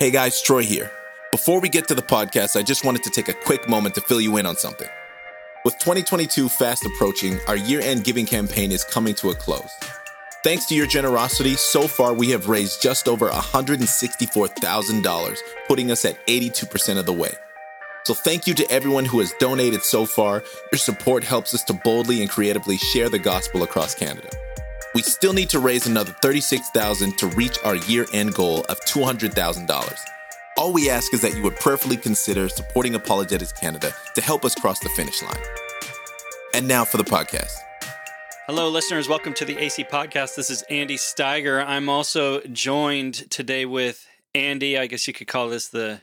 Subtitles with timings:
[0.00, 0.90] Hey guys, Troy here.
[1.30, 4.00] Before we get to the podcast, I just wanted to take a quick moment to
[4.00, 4.88] fill you in on something.
[5.62, 9.68] With 2022 fast approaching, our year end giving campaign is coming to a close.
[10.42, 15.38] Thanks to your generosity, so far we have raised just over $164,000,
[15.68, 17.34] putting us at 82% of the way.
[18.04, 20.42] So thank you to everyone who has donated so far.
[20.72, 24.30] Your support helps us to boldly and creatively share the gospel across Canada.
[24.92, 30.00] We still need to raise another 36,000 to reach our year-end goal of $200,000.
[30.58, 34.56] All we ask is that you would prayerfully consider supporting Apologetics Canada to help us
[34.56, 35.38] cross the finish line.
[36.54, 37.52] And now for the podcast.
[38.46, 39.08] Hello, listeners.
[39.08, 40.34] Welcome to the AC Podcast.
[40.34, 41.64] This is Andy Steiger.
[41.64, 44.76] I'm also joined today with Andy.
[44.76, 46.00] I guess you could call this the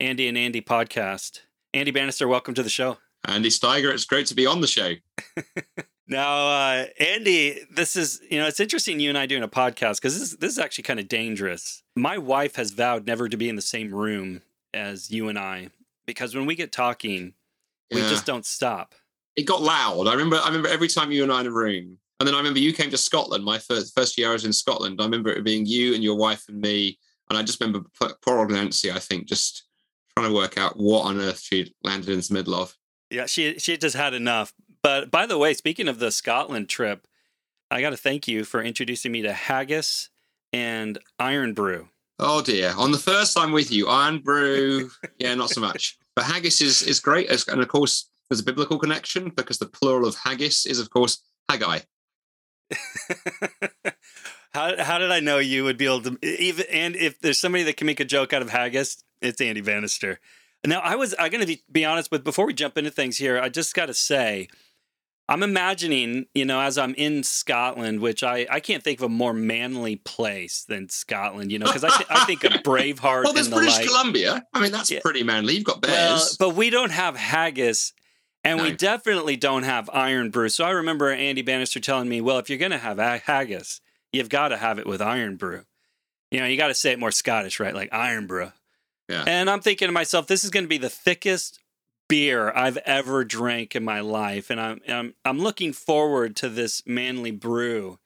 [0.00, 1.42] Andy and Andy podcast.
[1.72, 2.98] Andy Bannister, welcome to the show.
[3.24, 4.94] Andy Steiger, it's great to be on the show.
[6.06, 9.96] now, uh, Andy, this is you know it's interesting you and I doing a podcast
[9.96, 11.82] because this this is actually kind of dangerous.
[11.96, 15.68] My wife has vowed never to be in the same room as you and I
[16.06, 17.34] because when we get talking,
[17.92, 18.08] we Yeah.
[18.08, 18.94] just don't stop.
[19.36, 20.06] It got loud.
[20.06, 20.36] I remember.
[20.36, 22.72] I remember every time you and I in a room, and then I remember you
[22.72, 23.44] came to Scotland.
[23.44, 25.00] My first first year I was in Scotland.
[25.00, 27.88] I remember it being you and your wife and me, and I just remember
[28.22, 28.92] poor old Nancy.
[28.92, 29.64] I think just
[30.16, 32.76] trying to work out what on earth she landed in the middle of.
[33.10, 34.52] Yeah, she she just had enough.
[34.84, 37.08] But by the way, speaking of the Scotland trip,
[37.70, 40.10] I got to thank you for introducing me to haggis
[40.52, 41.88] and Irn-Bru.
[42.18, 42.74] Oh dear!
[42.76, 45.96] On the first time with you, Irn-Bru, yeah, not so much.
[46.14, 50.06] But haggis is is great, and of course there's a biblical connection because the plural
[50.06, 51.80] of haggis is of course Haggai.
[54.52, 57.64] how how did I know you would be able to even and if there's somebody
[57.64, 60.20] that can make a joke out of haggis, it's Andy Bannister.
[60.64, 63.40] Now I was I'm gonna be, be honest but before we jump into things here,
[63.40, 64.48] I just gotta say
[65.28, 69.08] I'm imagining, you know, as I'm in Scotland, which I, I can't think of a
[69.08, 73.32] more manly place than Scotland, you know, because I, th- I think of Braveheart Well,
[73.32, 73.86] there's the British like.
[73.86, 74.44] Columbia.
[74.52, 75.00] I mean, that's Yeah.
[75.02, 75.54] pretty manly.
[75.54, 76.36] You've got Well, bears.
[76.38, 77.94] but we don't have haggis,
[78.44, 80.50] and we definitely don't have Irn-Bru.
[80.50, 83.80] So I remember Andy Bannister telling me, "Well, if you're gonna have haggis,
[84.12, 85.62] you've got to have it with Irn-Bru.
[86.30, 87.74] You know, you got to say it more Scottish, right?
[87.74, 88.52] Like Irn-Bru."
[89.08, 89.24] Yeah.
[89.26, 91.58] And I'm thinking to myself, this is going to be the thickest
[92.08, 96.82] beer I've ever drank in my life, and I'm I'm I'm looking forward to this
[96.86, 97.98] manly brew.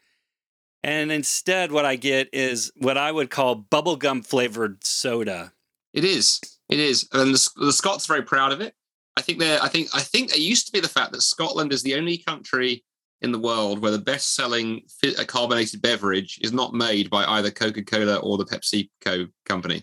[0.85, 5.53] And instead, what I get is what I would call bubblegum flavored soda.
[5.93, 6.41] It is.
[6.69, 8.75] It is, and the, the Scots are very proud of it.
[9.17, 9.61] I think they're.
[9.63, 9.89] I think.
[9.95, 12.85] I think it used to be the fact that Scotland is the only country
[13.21, 18.19] in the world where the best-selling uh, carbonated beverage is not made by either Coca-Cola
[18.19, 19.83] or the PepsiCo company.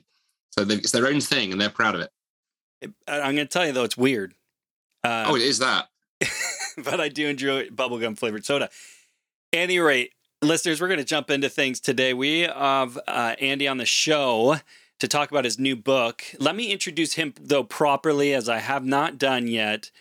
[0.52, 2.12] So it's their own thing, and they're proud of it.
[2.81, 4.34] It- I'm going to tell you though, it's weird.
[5.03, 5.90] Uh, oh, it is that.
[6.78, 8.69] but I do enjoy bubblegum flavored soda.
[9.53, 12.14] Any rate, listeners, we're going to jump into things today.
[12.14, 14.58] We have uh, Andy on the show
[15.00, 16.24] to talk about his new book.
[16.40, 19.91] Let me introduce him, though, properly, as I have not done yet.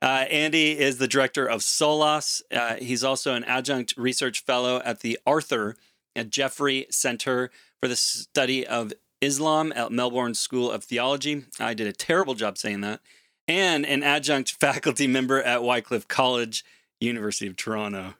[0.00, 2.42] Uh, Andy is the director of Solas.
[2.50, 5.76] Uh, he's also an adjunct research fellow at the Arthur
[6.16, 7.50] at Jeffery Center
[7.80, 8.92] for the Study of
[9.22, 11.44] Islam at Melbourne School of Theology.
[11.58, 13.00] I did a terrible job saying that.
[13.48, 16.64] And an adjunct faculty member at Wycliffe College,
[17.00, 18.14] University of Toronto.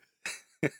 [0.62, 0.72] And,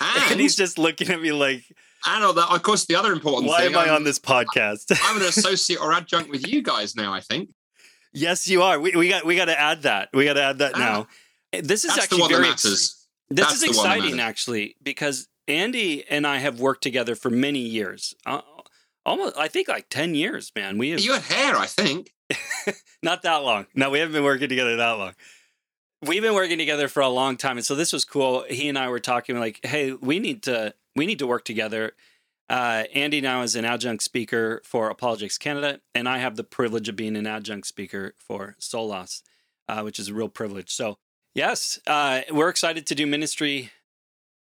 [0.30, 1.64] And he's just looking at me like,
[2.06, 2.32] and know.
[2.32, 3.72] that, of course, the other important why thing.
[3.74, 4.96] am I I'm- on this podcast?
[5.04, 7.12] I'm an associate or adjunct with you guys now.
[7.12, 7.50] I think
[8.12, 8.80] yes, you are.
[8.80, 10.08] We, we got we got to add that.
[10.14, 10.78] We got to add that Ah.
[10.78, 11.06] now.
[11.60, 12.48] This is actually very.
[12.48, 17.14] This That's is the one that exciting, actually, because Andy and I have worked together
[17.14, 18.14] for many years.
[18.26, 18.40] Uh,
[19.04, 20.78] almost, I think, like ten years, man.
[20.78, 22.12] We have You had hair, I think.
[23.02, 23.66] not that long.
[23.74, 25.14] No, we haven't been working together that long.
[26.02, 28.44] We've been working together for a long time, and so this was cool.
[28.48, 31.92] He and I were talking like, "Hey, we need to we need to work together."
[32.48, 36.88] Uh, Andy now is an adjunct speaker for Apologetics Canada, and I have the privilege
[36.88, 39.22] of being an adjunct speaker for Solas,
[39.68, 40.70] uh, which is a real privilege.
[40.70, 40.98] So,
[41.34, 43.70] yes, uh, we're excited to do ministry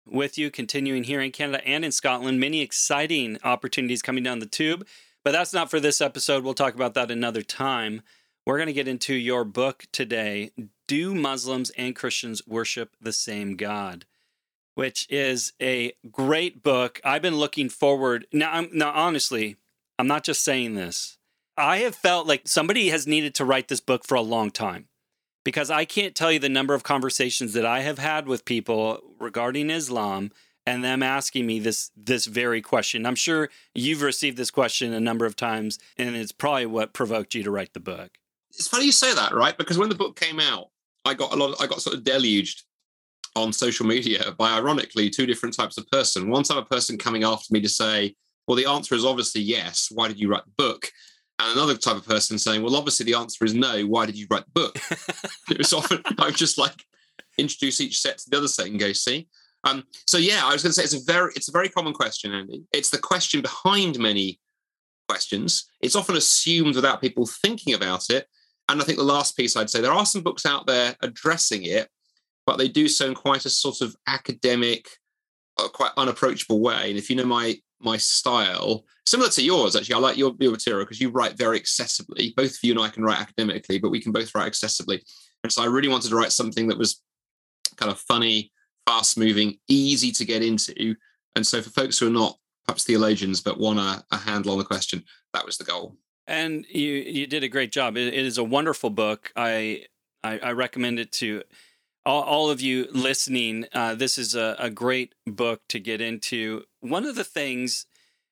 [0.05, 2.39] with you, continuing here in Canada and in Scotland.
[2.39, 4.85] Many exciting opportunities coming down the tube,
[5.23, 6.43] but that's not for this episode.
[6.43, 8.01] We'll talk about that another time.
[8.45, 10.51] We're going to get into your book today
[10.87, 14.05] Do Muslims and Christians Worship the Same God?
[14.75, 16.99] Which is a great book.
[17.03, 18.25] I've been looking forward.
[18.31, 19.57] Now, I'm, now honestly,
[19.99, 21.17] I'm not just saying this.
[21.57, 24.87] I have felt like somebody has needed to write this book for a long time
[25.43, 28.99] because I can't tell you the number of conversations that I have had with people
[29.19, 30.31] regarding Islam
[30.65, 33.05] and them asking me this this very question.
[33.05, 37.33] I'm sure you've received this question a number of times and it's probably what provoked
[37.33, 38.11] you to write the book.
[38.51, 39.57] it's funny you say that, right?
[39.57, 40.69] Because when the book came out,
[41.05, 41.53] I got a lot.
[41.53, 42.63] of, I got sort of deluged
[43.35, 46.29] on social media by, ironically, two different types of person.
[46.29, 48.13] One type of person coming after me to say,
[48.47, 49.87] well, the answer is obviously yes.
[49.91, 50.91] Why did you write the book?
[51.41, 53.81] And another type of person saying, well, obviously the answer is no.
[53.83, 54.75] Why did you write the book?
[55.49, 56.85] it was often, I would just like
[57.39, 59.27] introduce each set to the other set and go, see.
[59.63, 61.93] Um, so yeah, I was going to say it's a very, it's a very common
[61.93, 62.63] question, Andy.
[62.71, 64.39] It's the question behind many
[65.09, 65.67] questions.
[65.81, 68.27] It's often assumed without people thinking about it.
[68.69, 71.63] And I think the last piece I'd say there are some books out there addressing
[71.63, 71.89] it,
[72.45, 74.87] but they do so in quite a sort of academic,
[75.57, 76.89] uh, quite unapproachable way.
[76.89, 80.51] And if you know my my style, similar to yours, actually, I like your, your
[80.51, 82.35] material because you write very accessibly.
[82.35, 85.01] Both of you and I can write academically, but we can both write accessibly.
[85.43, 87.01] And so I really wanted to write something that was
[87.77, 88.51] kind of funny,
[88.85, 90.95] fast moving, easy to get into.
[91.35, 94.57] And so for folks who are not perhaps theologians, but want a, a handle on
[94.57, 95.97] the question, that was the goal.
[96.27, 97.97] And you you did a great job.
[97.97, 99.31] it, it is a wonderful book.
[99.35, 99.85] I
[100.23, 101.43] I, I recommend it to
[102.05, 103.65] all, all of you listening.
[103.73, 106.63] Uh, this is a, a great book to get into.
[106.79, 107.85] One of the things,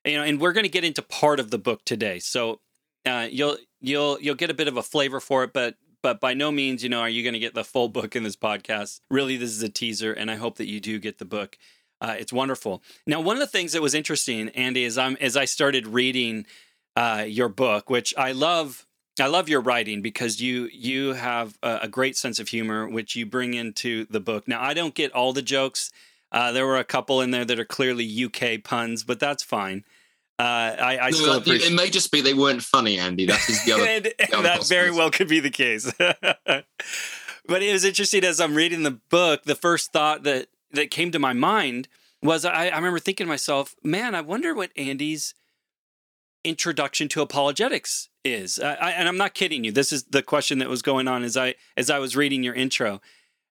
[0.05, 2.61] you know, and we're going to get into part of the book today, so
[3.05, 6.33] uh, you'll you'll you'll get a bit of a flavor for it, but but by
[6.33, 9.01] no means, you know, are you going to get the full book in this podcast.
[9.11, 11.57] Really, this is a teaser, and I hope that you do get the book.
[12.01, 12.81] Uh, it's wonderful.
[13.05, 16.45] Now, one of the things that was interesting, Andy, is I'm as I started reading
[16.95, 18.85] uh, your book, which I love.
[19.19, 23.15] I love your writing because you you have a, a, great sense of humor, which
[23.15, 24.47] you bring into the book.
[24.47, 25.91] Now, I don't get all the jokes.
[26.31, 29.83] Uh, there were a couple in there that are clearly UK puns, but that's fine.
[30.37, 31.71] Uh, I, I no, still appreciate.
[31.71, 33.25] It may just be they weren't funny, Andy.
[33.25, 33.85] That is the other.
[33.87, 35.91] and, the other that very well could be the case.
[35.97, 36.65] but
[37.63, 39.43] it was interesting as I'm reading the book.
[39.43, 41.87] The first thought that that came to my mind
[42.21, 45.33] was I, I remember thinking to myself, "Man, I wonder what Andy's
[46.43, 49.71] introduction to apologetics is." I, and I'm not kidding you.
[49.71, 52.55] This is the question that was going on as I as I was reading your
[52.55, 53.01] intro.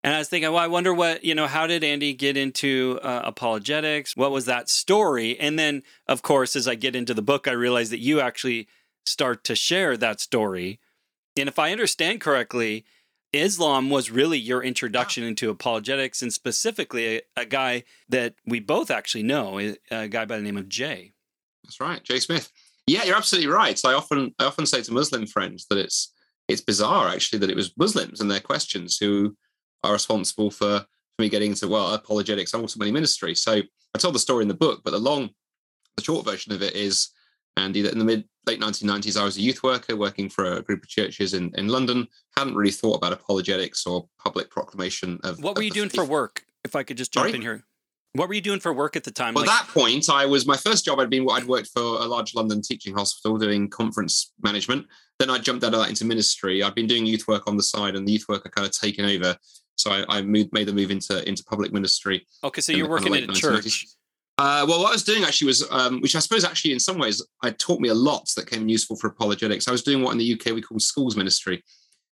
[0.05, 3.00] And I was thinking, well, I wonder what, you know, how did Andy get into
[3.02, 4.17] uh, apologetics?
[4.17, 5.38] What was that story?
[5.40, 8.69] And then, of course, as I get into the book, I realize that you actually
[9.05, 10.79] start to share that story.
[11.37, 12.85] And if I understand correctly,
[13.32, 18.90] Islam was really your introduction into apologetics, and specifically a, a, guy that we both
[18.90, 19.58] actually know,
[19.90, 21.12] a guy by the name of Jay.
[21.64, 22.50] That's right, Jay Smith.
[22.88, 23.79] Yeah, you're absolutely right.
[23.85, 26.12] I often I often say to Muslim friends that it's
[26.49, 29.37] it's bizarre actually that it was Muslims and their questions who
[29.85, 33.35] are responsible for, for me getting into well apologetics and ultimately ministry.
[33.35, 33.62] So
[33.94, 35.31] I told the story in the book, but the long,
[35.96, 37.11] the short version of it is,
[37.56, 40.62] Andy, that in the mid late 1990s, I was a youth worker working for a
[40.62, 42.08] group of churches in, in London.
[42.37, 45.43] Hadn't really thought about apologetics or public proclamation of.
[45.43, 46.00] What were you doing faith.
[46.00, 46.44] for work?
[46.64, 47.37] If I could just jump Sorry?
[47.37, 47.64] in here.
[48.14, 49.34] What were you doing for work at the time?
[49.34, 50.99] Well, like- that point, I was my first job.
[50.99, 54.87] I'd been I'd worked for a large London teaching hospital doing conference management.
[55.19, 56.62] Then I jumped out of that into ministry.
[56.62, 58.72] I'd been doing youth work on the side, and the youth work had kind of
[58.72, 59.37] taken over.
[59.76, 62.26] So I, I moved, made the move into into public ministry.
[62.43, 63.87] Okay, so you're working at a church.
[64.38, 66.96] Uh, well, what I was doing actually was, um, which I suppose actually in some
[66.96, 69.66] ways I taught me a lot that came useful for apologetics.
[69.66, 71.62] I was doing what in the UK we call schools ministry.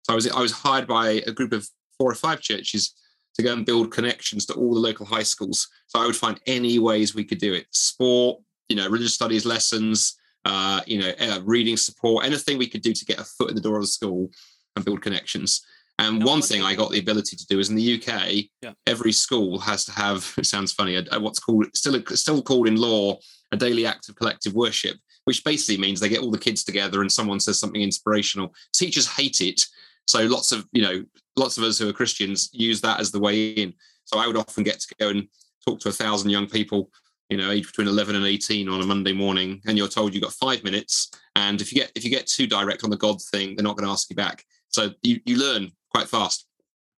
[0.05, 1.69] So I was I was hired by a group of
[1.99, 2.95] four or five churches
[3.35, 5.69] to go and build connections to all the local high schools.
[5.87, 9.45] So I would find any ways we could do it: sport, you know, religious studies
[9.45, 13.51] lessons, uh, you know, uh, reading support, anything we could do to get a foot
[13.51, 14.31] in the door of the school
[14.77, 15.65] and build connections.
[15.99, 18.73] And no, one thing I got the ability to do is in the UK, yeah.
[18.87, 20.35] every school has to have.
[20.39, 20.97] It sounds funny.
[20.97, 23.19] A, a, what's called still still called in law
[23.53, 27.01] a daily act of collective worship, which basically means they get all the kids together
[27.01, 28.53] and someone says something inspirational.
[28.75, 29.65] Teachers hate it,
[30.07, 31.05] so lots of you know
[31.37, 33.75] lots of us who are Christians use that as the way in.
[34.05, 35.29] So I would often get to go and
[35.65, 36.91] talk to a thousand young people,
[37.31, 40.23] you know, age between 11 and 18 on a Monday morning, and you're told you've
[40.23, 41.11] got five minutes.
[41.37, 43.77] And if you get if you get too direct on the God thing, they're not
[43.77, 44.45] going to ask you back.
[44.69, 46.47] So you, you learn quite fast.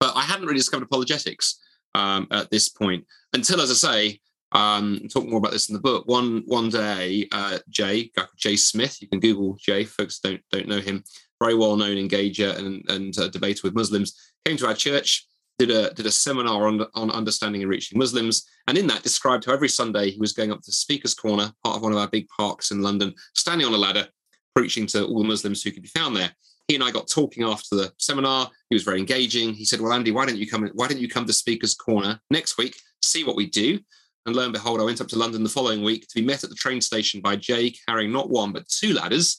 [0.01, 1.59] But I hadn't really discovered apologetics
[1.95, 4.21] um, at this point until, as I say,
[4.53, 6.07] um, talk more about this in the book.
[6.07, 9.85] One one day, uh, Jay, Jay Smith, you can Google Jay.
[9.85, 11.05] Folks don't don't know him.
[11.43, 14.15] Very well known engager and and uh, debater with Muslims.
[14.45, 15.27] Came to our church,
[15.59, 19.45] did a did a seminar on on understanding and reaching Muslims, and in that described
[19.45, 21.99] how every Sunday he was going up to the Speaker's Corner, part of one of
[21.99, 24.09] our big parks in London, standing on a ladder,
[24.55, 26.31] preaching to all the Muslims who could be found there
[26.69, 28.51] he and I got talking after the seminar.
[28.71, 29.55] He was very engaging.
[29.55, 30.69] He said, "Well, Andy, why don't you come?
[30.75, 32.77] Why don't you come to Speaker's Corner next week?
[33.03, 33.79] See what we do."
[34.27, 36.43] And lo and behold, I went up to London the following week to be met
[36.43, 39.39] at the train station by Jay carrying not one but two ladders.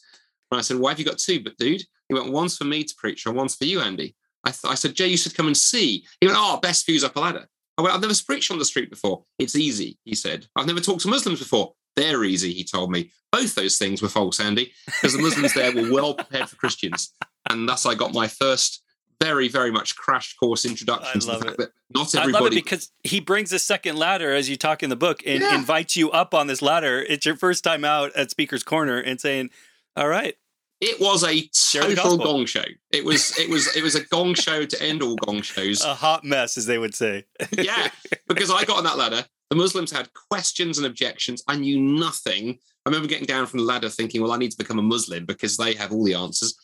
[0.51, 2.83] And I said, "Why have you got two?" But dude, he went, "One's for me
[2.83, 5.47] to preach, and one's for you, Andy." I, th- I said, "Jay, you should come
[5.47, 8.49] and see." He went, "Oh, best views up a ladder." I went, "I've never preached
[8.51, 9.23] on the street before.
[9.39, 10.47] It's easy," he said.
[10.55, 11.73] "I've never talked to Muslims before.
[11.95, 13.11] They're easy," he told me.
[13.31, 17.11] Both those things were false, Andy, because the Muslims there were well prepared for Christians
[17.49, 18.81] and thus I got my first
[19.21, 21.57] very, very much crash course introduction I to the love fact it.
[21.57, 22.55] that not I love it everybody.
[22.55, 25.55] because he brings a second ladder as you talk in the book and Yeah.
[25.55, 27.01] invites you up on this ladder.
[27.01, 29.49] It's your first time out at Speaker's Corner and saying,
[29.97, 30.35] "All right,
[30.79, 32.63] it was a total gong show.
[32.91, 35.83] It was, it was, it was a gong show to end all gong shows.
[35.83, 37.25] a hot mess," as they would say.
[37.51, 37.89] yeah,
[38.27, 39.25] because I got on that ladder.
[39.49, 41.41] The Muslims had questions and objections.
[41.47, 42.59] I knew nothing.
[42.85, 45.25] I remember getting down from the ladder thinking, well, I need to become a Muslim
[45.25, 46.55] because they have all the answers.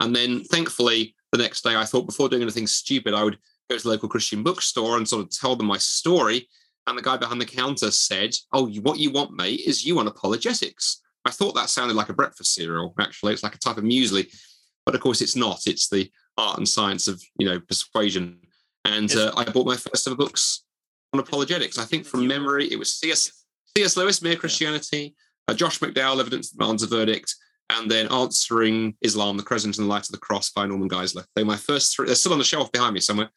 [0.00, 3.38] And then thankfully, the next day, I thought before doing anything stupid, I would
[3.70, 6.48] go to the local Christian bookstore and sort of tell them my story.
[6.86, 10.08] And the guy behind the counter said, Oh, what you want, mate, is you want
[10.08, 11.00] apologetics.
[11.26, 13.32] I thought that sounded like a breakfast cereal, actually.
[13.32, 14.32] It's like a type of muesli.
[14.84, 15.66] But of course, it's not.
[15.66, 18.38] It's the art and science of, you know, persuasion.
[18.84, 20.64] And uh, I bought my first ever books
[21.12, 21.78] on apologetics.
[21.78, 23.44] I think from memory, it was C.S.
[23.76, 23.96] C.S.
[23.96, 25.14] Lewis, Mere Christianity,
[25.48, 27.34] uh, Josh McDowell, Evidence Demands a Verdict,
[27.70, 31.24] and then Answering Islam, The Crescent and the Light of the Cross by Norman Geisler.
[31.34, 32.06] They're my first three.
[32.06, 33.30] They're still on the shelf behind me somewhere.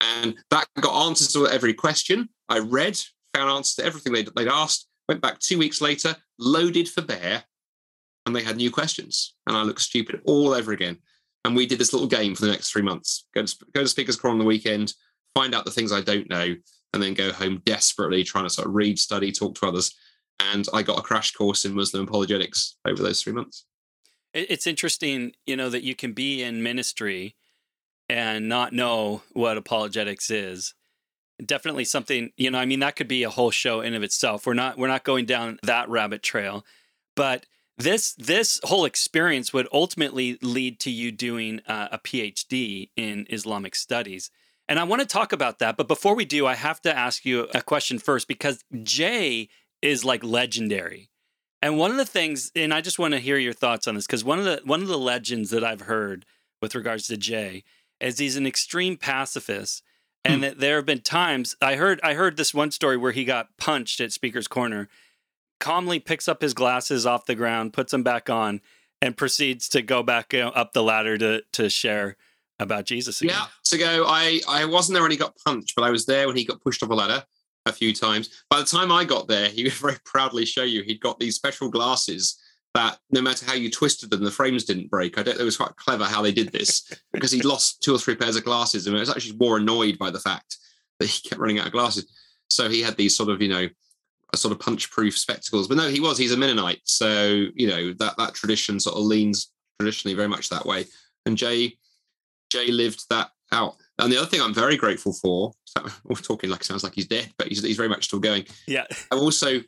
[0.00, 2.28] And that got answers to every question.
[2.48, 3.00] I read,
[3.34, 7.44] found answers to everything they'd, they'd asked, went back two weeks later, loaded for bear,
[8.26, 9.34] and they had new questions.
[9.46, 10.98] And I looked stupid all over again.
[11.44, 13.26] And we did this little game for the next three months.
[13.34, 14.94] Go to, go to Speaker's Corner on the weekend,
[15.34, 16.54] find out the things I don't know,
[16.94, 19.94] and then go home desperately trying to sort of read, study, talk to others.
[20.40, 23.66] And I got a crash course in Muslim apologetics over those three months.
[24.32, 27.36] It's interesting, you know, that you can be in ministry
[28.08, 30.74] and not know what apologetics is.
[31.44, 34.46] Definitely something, you know, I mean that could be a whole show in of itself.
[34.46, 36.64] We're not we're not going down that rabbit trail.
[37.16, 43.26] But this this whole experience would ultimately lead to you doing uh, a PhD in
[43.30, 44.30] Islamic studies.
[44.68, 47.26] And I want to talk about that, but before we do, I have to ask
[47.26, 49.48] you a question first because Jay
[49.82, 51.10] is like legendary.
[51.60, 54.06] And one of the things, and I just want to hear your thoughts on this,
[54.06, 56.24] because one of the one of the legends that I've heard
[56.62, 57.64] with regards to Jay
[58.00, 59.82] is he's an extreme pacifist,
[60.26, 60.32] Hmm.
[60.32, 63.24] and that there have been times I heard I heard this one story where he
[63.24, 64.88] got punched at Speaker's Corner,
[65.60, 68.60] calmly picks up his glasses off the ground, puts them back on,
[69.02, 72.16] and proceeds to go back you know, up the ladder to to share
[72.58, 73.36] about Jesus again.
[73.36, 74.04] Yeah, to go.
[74.06, 76.62] I I wasn't there when he got punched, but I was there when he got
[76.62, 77.24] pushed off a ladder
[77.66, 78.44] a few times.
[78.50, 81.36] By the time I got there, he would very proudly show you he'd got these
[81.36, 82.38] special glasses
[82.74, 85.16] that no matter how you twisted them, the frames didn't break.
[85.18, 85.38] I don't.
[85.38, 88.36] It was quite clever how they did this because he'd lost two or three pairs
[88.36, 90.56] of glasses, and I was actually more annoyed by the fact
[90.98, 92.10] that he kept running out of glasses.
[92.48, 93.68] So he had these sort of you know.
[94.32, 96.18] A sort of punch-proof spectacles, but no, he was.
[96.18, 100.48] He's a Mennonite, so you know that that tradition sort of leans traditionally very much
[100.48, 100.86] that way.
[101.24, 101.76] And Jay
[102.54, 103.76] Jay lived that out.
[103.98, 106.94] And the other thing I'm very grateful for, so we're talking like it sounds like
[106.94, 108.44] he's dead, but he's, he's very much still going.
[108.66, 108.84] Yeah.
[109.10, 109.60] I'm also,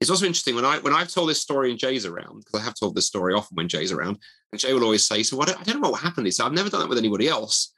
[0.00, 2.64] it's also interesting when I when I've told this story and Jay's around, because I
[2.64, 4.18] have told this story often when Jay's around,
[4.52, 5.48] and Jay will always say, "So what?
[5.48, 7.72] I don't know what happened." He said, "I've never done that with anybody else."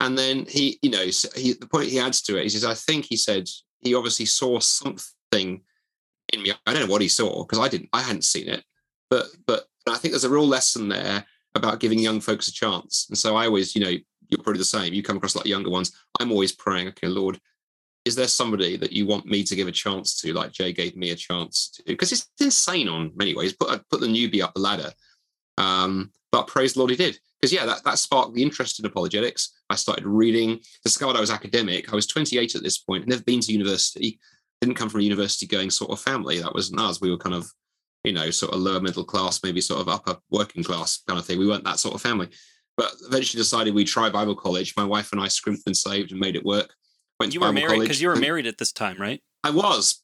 [0.00, 1.04] And then he, you know,
[1.36, 3.48] he, the point he adds to it, says, "I think he said
[3.80, 5.62] he obviously saw something
[6.32, 6.52] in me.
[6.66, 8.64] I don't know what he saw because I didn't, I hadn't seen it,
[9.08, 13.06] but but I think there's a real lesson there about giving young folks a chance.
[13.08, 13.96] And so I always, you know,
[14.28, 14.92] you're probably the same.
[14.92, 15.92] You come across a lot younger ones.
[16.18, 17.38] I'm always praying, okay, Lord,
[18.04, 20.96] is there somebody that you want me to give a chance to, like Jay gave
[20.96, 21.82] me a chance to?
[21.86, 23.54] Because it's insane on many ways.
[23.54, 24.92] Put put the newbie up the ladder.
[25.56, 27.18] Um, but praise the Lord, he did.
[27.40, 29.52] Because yeah, that, that sparked the interest in apologetics.
[29.70, 31.92] I started reading, discovered I was academic.
[31.92, 34.18] I was 28 at this point, never been to university,
[34.60, 36.40] didn't come from a university going sort of family.
[36.40, 37.00] That wasn't us.
[37.00, 37.50] We were kind of,
[38.02, 41.26] you know, sort of lower middle class, maybe sort of upper working class kind of
[41.26, 41.38] thing.
[41.38, 42.28] We weren't that sort of family.
[42.76, 44.74] But eventually decided we'd try Bible college.
[44.76, 46.74] My wife and I scrimped and saved and made it work.
[47.20, 49.22] Went You were married because you were married at this time, right?
[49.42, 50.02] I was.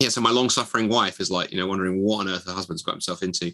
[0.00, 2.52] Yeah, so my long suffering wife is like, you know, wondering what on earth her
[2.52, 3.52] husband's got himself into.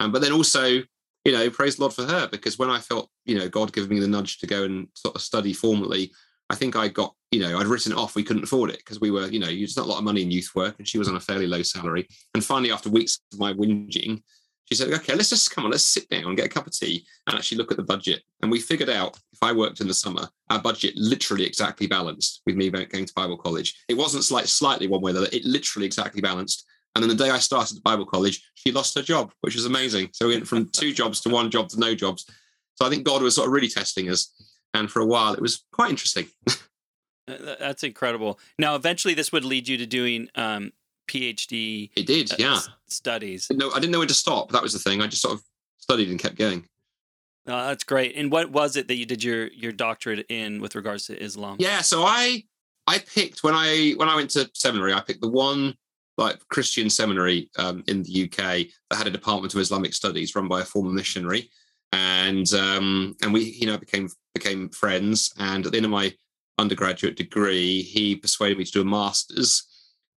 [0.00, 3.10] Um, but then also, you know, praise the Lord for her, because when I felt,
[3.24, 6.12] you know, God giving me the nudge to go and sort of study formally,
[6.50, 8.14] I think I got, you know, I'd written it off.
[8.14, 10.22] We couldn't afford it because we were, you know, there's not a lot of money
[10.22, 12.06] in youth work and she was on a fairly low salary.
[12.34, 14.22] And finally, after weeks of my whinging,
[14.66, 16.72] she said, okay, let's just come on, let's sit down and get a cup of
[16.72, 18.22] tea and actually look at the budget.
[18.42, 22.40] And we figured out if I worked in the summer, our budget literally exactly balanced
[22.46, 23.74] with me going to Bible college.
[23.88, 26.64] It wasn't slight, slightly one way or the other, it literally exactly balanced.
[26.94, 30.10] And then the day I started Bible college, she lost her job, which was amazing.
[30.12, 32.24] So we went from two jobs to one job to no jobs.
[32.76, 34.32] So I think God was sort of really testing us.
[34.74, 36.26] And for a while, it was quite interesting.
[37.26, 38.38] That's incredible.
[38.58, 40.72] Now, eventually, this would lead you to doing um,
[41.06, 42.54] PhD It did, uh, yeah.
[42.56, 43.46] s- studies.
[43.50, 44.50] No, I didn't know when to stop.
[44.52, 45.00] That was the thing.
[45.00, 45.42] I just sort of
[45.78, 46.66] studied and kept going.
[47.46, 48.16] Uh, that's great.
[48.16, 51.56] And what was it that you did your your doctorate in with regards to Islam?
[51.60, 52.44] Yeah, so I
[52.86, 55.74] I picked when I when I went to seminary, I picked the one
[56.16, 58.36] like Christian seminary um, in the UK
[58.88, 61.50] that had a department of Islamic studies run by a former missionary.
[61.92, 65.32] and um, and we you know became became friends.
[65.38, 66.14] And at the end of my
[66.58, 69.64] undergraduate degree, he persuaded me to do a master's.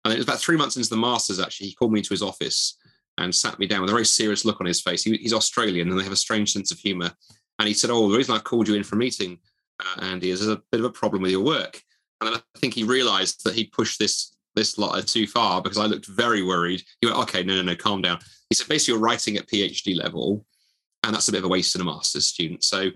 [0.06, 1.40] And it was about three months into the master's.
[1.40, 2.78] Actually, he called me into his office
[3.18, 5.02] and sat me down with a very serious look on his face.
[5.02, 7.10] He, he's Australian, and they have a strange sense of humour.
[7.58, 9.38] And he said, "Oh, the reason I called you in for a meeting,
[9.80, 11.82] uh, Andy, is there's a bit of a problem with your work."
[12.20, 15.86] And I think he realised that he pushed this this lot too far because I
[15.86, 16.84] looked very worried.
[17.00, 19.96] He went, "Okay, no, no, no, calm down." He said, "Basically, you're writing at PhD
[19.96, 20.46] level,
[21.02, 22.62] and that's a bit of a waste in a master's student.
[22.62, 22.90] So,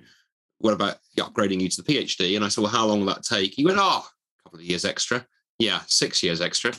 [0.59, 3.25] what about upgrading you to the PhD?" And I said, "Well, how long will that
[3.25, 5.27] take?" He went, "Oh, a couple of years extra.
[5.59, 6.73] Yeah, six years extra."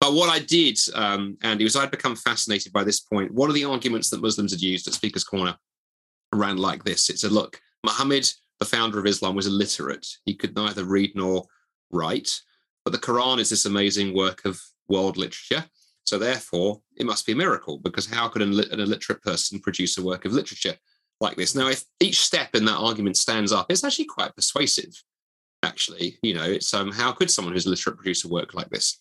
[0.00, 3.32] But what I did, um, Andy, was I'd become fascinated by this point.
[3.32, 5.56] What are the arguments that Muslims had used at Speaker's Corner
[6.34, 7.08] around like this?
[7.08, 10.06] It said, look, Muhammad, the founder of Islam, was illiterate.
[10.24, 11.46] He could neither read nor
[11.90, 12.40] write.
[12.84, 15.64] But the Quran is this amazing work of world literature.
[16.04, 19.98] So therefore, it must be a miracle because how could an, an illiterate person produce
[19.98, 20.76] a work of literature
[21.20, 21.54] like this?
[21.54, 25.02] Now, if each step in that argument stands up, it's actually quite persuasive.
[25.64, 28.98] Actually, you know, it's um, how could someone who's illiterate produce a work like this?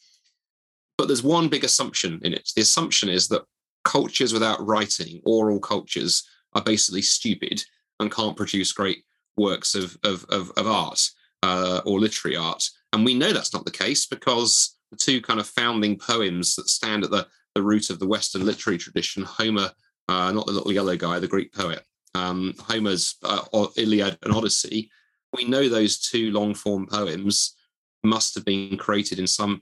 [0.97, 2.51] But there's one big assumption in it.
[2.55, 3.43] The assumption is that
[3.83, 6.23] cultures without writing, oral cultures,
[6.53, 7.63] are basically stupid
[7.99, 9.03] and can't produce great
[9.37, 11.01] works of, of, of, of art
[11.43, 12.67] uh, or literary art.
[12.93, 16.69] And we know that's not the case because the two kind of founding poems that
[16.69, 19.71] stand at the, the root of the Western literary tradition, Homer,
[20.07, 21.83] uh, not the little yellow guy, the Greek poet,
[22.13, 24.89] um, Homer's uh, Iliad and Odyssey,
[25.35, 27.55] we know those two long form poems
[28.03, 29.59] must have been created in some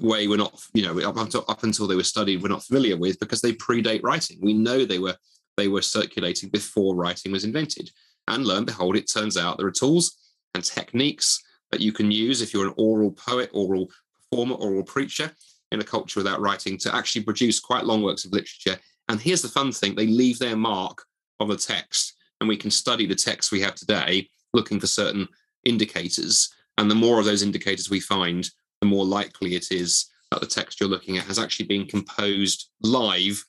[0.00, 2.96] way we're not, you know, up until, up until they were studied, we're not familiar
[2.96, 4.38] with because they predate writing.
[4.40, 5.16] We know they were
[5.56, 7.90] they were circulating before writing was invented.
[8.26, 10.16] And lo and behold, it turns out there are tools
[10.54, 13.90] and techniques that you can use if you're an oral poet, oral
[14.30, 15.30] performer, oral preacher
[15.72, 18.78] in a culture without writing to actually produce quite long works of literature.
[19.08, 21.04] And here's the fun thing they leave their mark
[21.40, 22.14] on the text.
[22.40, 25.28] And we can study the text we have today looking for certain
[25.64, 26.52] indicators.
[26.78, 28.48] And the more of those indicators we find,
[28.84, 32.70] the more likely it is that the text you're looking at has actually been composed
[32.82, 33.42] live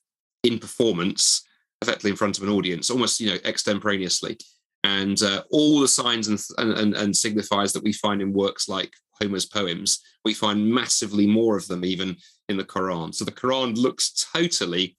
[0.44, 1.44] in performance,
[1.82, 4.38] effectively in front of an audience, almost you know extemporaneously.
[4.84, 8.94] And uh, all the signs and, and, and signifiers that we find in works like
[9.20, 12.16] Homer's poems, we find massively more of them even
[12.50, 13.14] in the Quran.
[13.14, 14.96] So the Quran looks totally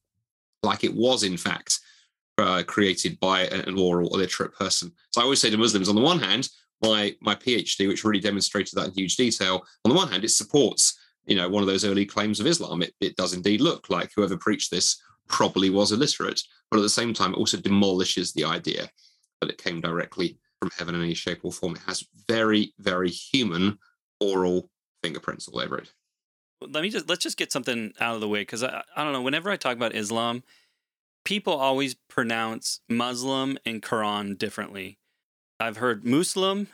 [0.64, 1.78] like it was, in fact,
[2.38, 4.90] uh, created by an oral illiterate person.
[5.12, 6.48] So I always say to Muslims, on the one hand,
[6.82, 9.64] my my PhD, which really demonstrated that in huge detail.
[9.84, 12.82] On the one hand, it supports you know one of those early claims of Islam.
[12.82, 16.88] It, it does indeed look like whoever preached this probably was illiterate, but at the
[16.88, 18.88] same time, it also demolishes the idea
[19.40, 21.74] that it came directly from heaven in any shape or form.
[21.74, 23.78] It has very very human
[24.20, 24.70] oral
[25.02, 25.92] fingerprints all over it.
[26.60, 29.12] Let me just let's just get something out of the way because I, I don't
[29.12, 29.22] know.
[29.22, 30.42] Whenever I talk about Islam,
[31.24, 34.98] people always pronounce Muslim and Quran differently.
[35.58, 36.68] I've heard Muslim,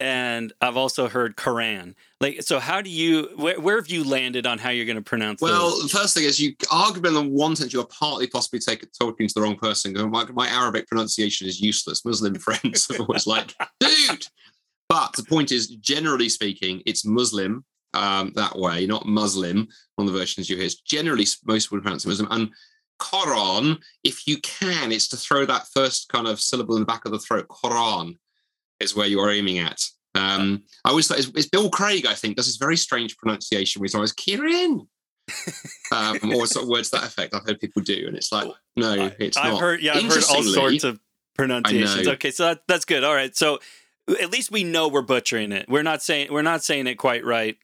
[0.00, 1.94] and I've also heard Quran.
[2.20, 3.30] Like, so how do you?
[3.36, 5.40] Where, where have you landed on how you're going to pronounce?
[5.40, 5.82] Well, those?
[5.82, 9.34] the first thing is you arguably in one sense you are partly possibly talking to
[9.34, 9.94] the wrong person.
[10.10, 12.04] My, my Arabic pronunciation is useless.
[12.04, 14.26] Muslim friends are always like, dude.
[14.88, 20.12] But the point is, generally speaking, it's Muslim um, that way, not Muslim on the
[20.12, 20.66] versions you hear.
[20.66, 22.30] It's generally most would pronounce it Muslim.
[22.30, 22.50] And
[22.98, 27.04] Quran, if you can, it's to throw that first kind of syllable in the back
[27.04, 27.48] of the throat.
[27.48, 28.16] Quran
[28.80, 29.82] is where you are aiming at.
[30.14, 33.80] Um, I always thought it's, it's, Bill Craig, I think, does this very strange pronunciation
[33.80, 34.88] where he's always Kieran.
[35.92, 37.34] um, or sort of words that effect.
[37.34, 39.60] I've heard people do, and it's like, no, it's I've not.
[39.60, 41.00] Heard, yeah, I've heard all sorts of
[41.34, 42.06] pronunciations.
[42.06, 43.02] Okay, so that, that's good.
[43.02, 43.58] All right, so
[44.08, 45.68] at least we know we're butchering it.
[45.68, 47.56] We're not saying we're not saying it quite right,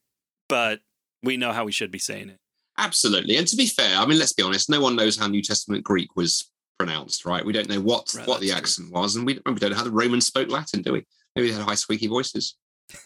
[0.49, 0.81] but
[1.23, 2.41] we know how we should be saying it.
[2.79, 3.37] Absolutely.
[3.37, 5.85] And to be fair, I mean, let's be honest, no one knows how New Testament
[5.85, 7.45] Greek was pronounced, right?
[7.45, 9.17] We don't know what, right, what the accent was.
[9.17, 11.07] And we, we, don't know how the Romans spoke Latin, do we?
[11.37, 12.57] Maybe they had high squeaky voices.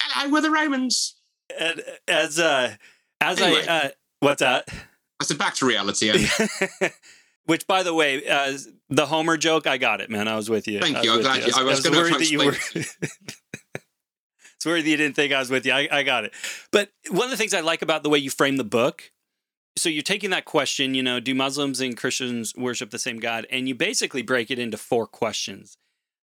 [0.00, 1.16] Hello, we're the Romans.
[1.58, 2.74] And as uh
[3.20, 3.88] as anyway, I uh,
[4.20, 4.68] what's that?
[5.20, 6.10] I said back to reality.
[7.44, 8.56] Which, by the way, uh,
[8.88, 10.28] the Homer joke, I got it, man.
[10.28, 10.80] I was with you.
[10.80, 11.12] Thank you.
[11.12, 11.52] I'm glad you.
[11.56, 12.54] I was, I was, that you were.
[14.62, 15.72] It's worried you didn't think I was with you.
[15.72, 16.32] I, I got it.
[16.70, 19.10] But one of the things I like about the way you frame the book,
[19.76, 23.44] so you're taking that question, you know, do Muslims and Christians worship the same God?
[23.50, 25.78] And you basically break it into four questions.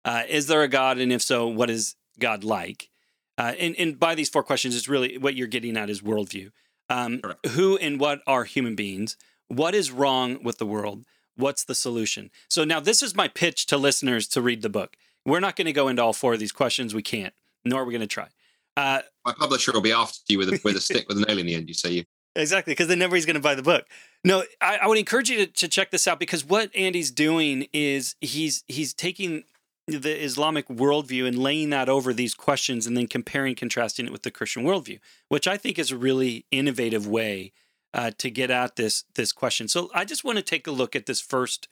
[0.04, 0.98] Uh, is there a God?
[0.98, 2.90] And if so, what is God like?
[3.38, 6.50] Uh, and, and by these four questions, it's really what you're getting at is worldview.
[6.90, 7.22] Um,
[7.52, 9.16] who and what are human beings?
[9.48, 11.06] What is wrong with the world?
[11.36, 12.30] What's the solution?
[12.50, 14.98] So now this is my pitch to listeners to read the book.
[15.24, 16.94] We're not going to go into all four of these questions.
[16.94, 17.32] We can't
[17.66, 18.28] nor are we going to try.
[18.76, 21.38] Uh, My publisher will be after you with a, with a stick with a nail
[21.38, 21.68] in the end.
[21.68, 22.04] You say you.
[22.34, 23.86] exactly, because then nobody's going to buy the book.
[24.24, 27.68] No, I, I would encourage you to, to check this out because what Andy's doing
[27.72, 29.44] is he's he's taking
[29.86, 34.22] the Islamic worldview and laying that over these questions and then comparing, contrasting it with
[34.22, 34.98] the Christian worldview,
[35.28, 37.52] which I think is a really innovative way
[37.94, 39.68] uh, to get at this this question.
[39.68, 41.68] So I just want to take a look at this first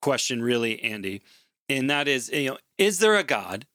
[0.00, 1.22] question, really, Andy,
[1.68, 3.66] and that is, you know, is there a God?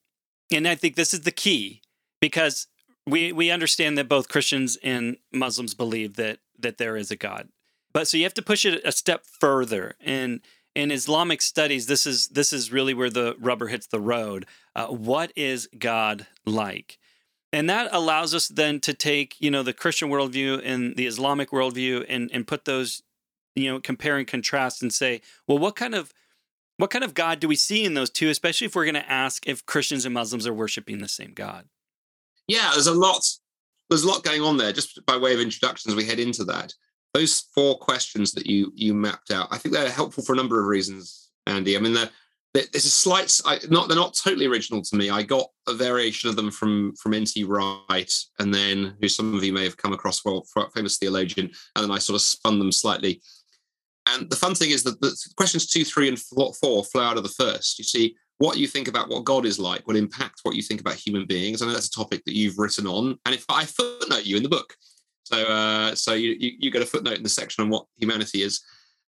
[0.52, 1.82] And I think this is the key
[2.20, 2.68] because
[3.08, 7.50] we we understand that both Christians and Muslims believe that that there is a God,
[7.94, 10.42] but so you have to push it a step further and
[10.76, 14.46] in Islamic studies, this is this is really where the rubber hits the road.
[14.76, 16.98] Uh, what is God like?
[17.54, 21.52] And that allows us then to take, you know, the Christian worldview and the Islamic
[21.52, 23.04] worldview and and put those,
[23.56, 26.14] you know, compare and contrast and say, well, what kind of
[26.82, 29.12] what kind of God do we see in those two, especially if we're going to
[29.12, 31.66] ask if Christians and Muslims are worshiping the same God?
[32.48, 33.24] Yeah, there's a lot.
[33.88, 34.74] There's a lot going on there.
[34.74, 36.74] Just by way of introduction, as we head into that,
[37.14, 40.60] those four questions that you you mapped out, I think they're helpful for a number
[40.60, 41.78] of reasons, Andy.
[41.78, 42.10] I mean, they're,
[42.54, 43.40] there's a slight,
[43.70, 45.12] not they're not totally original to me.
[45.12, 47.44] I got a variation of them from from N.T.
[47.44, 51.84] Wright, and then who some of you may have come across, well, famous theologian, and
[51.84, 53.22] then I sort of spun them slightly.
[54.08, 57.24] And the fun thing is that the questions two, three, and four flow out of
[57.24, 57.78] the first.
[57.78, 60.82] You see, what you think about what God is like will impact what you think
[60.82, 61.62] about human beings.
[61.62, 64.44] I know that's a topic that you've written on, and if I footnote you in
[64.44, 64.76] the book.
[65.26, 68.42] So, uh, so you, you, you get a footnote in the section on what humanity
[68.42, 68.62] is,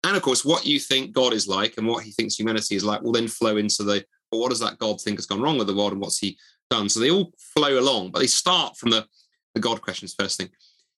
[0.03, 2.83] and of course, what you think God is like and what He thinks humanity is
[2.83, 5.57] like will then flow into the well, what does that God think has gone wrong
[5.57, 6.37] with the world and what's He
[6.69, 6.89] done?
[6.89, 9.07] So they all flow along, but they start from the
[9.55, 10.49] the God questions first thing.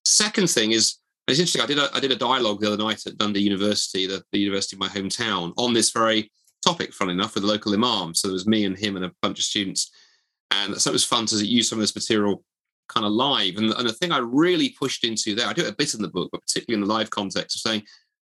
[0.04, 0.96] Second thing is
[1.28, 1.62] it's interesting.
[1.62, 4.38] I did a, I did a dialogue the other night at Dundee University, the, the
[4.38, 6.30] university of my hometown, on this very
[6.62, 6.92] topic.
[6.92, 8.14] Funnily enough, with the local imam.
[8.14, 9.90] So there was me and him and a bunch of students,
[10.50, 12.44] and so it was fun to use some of this material
[12.88, 13.56] kind of live.
[13.56, 16.02] And, and the thing I really pushed into there, I do it a bit in
[16.02, 17.82] the book, but particularly in the live context of saying,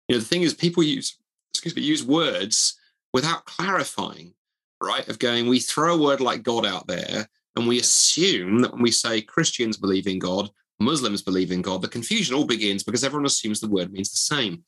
[0.08, 1.18] you know, the thing is people use,
[1.54, 2.80] excuse me, use words
[3.14, 4.34] without clarifying,
[4.82, 5.08] right?
[5.08, 8.82] Of going, we throw a word like God out there and we assume that when
[8.82, 13.04] we say Christians believe in God, Muslims believe in God, the confusion all begins because
[13.04, 14.64] everyone assumes the word means the same.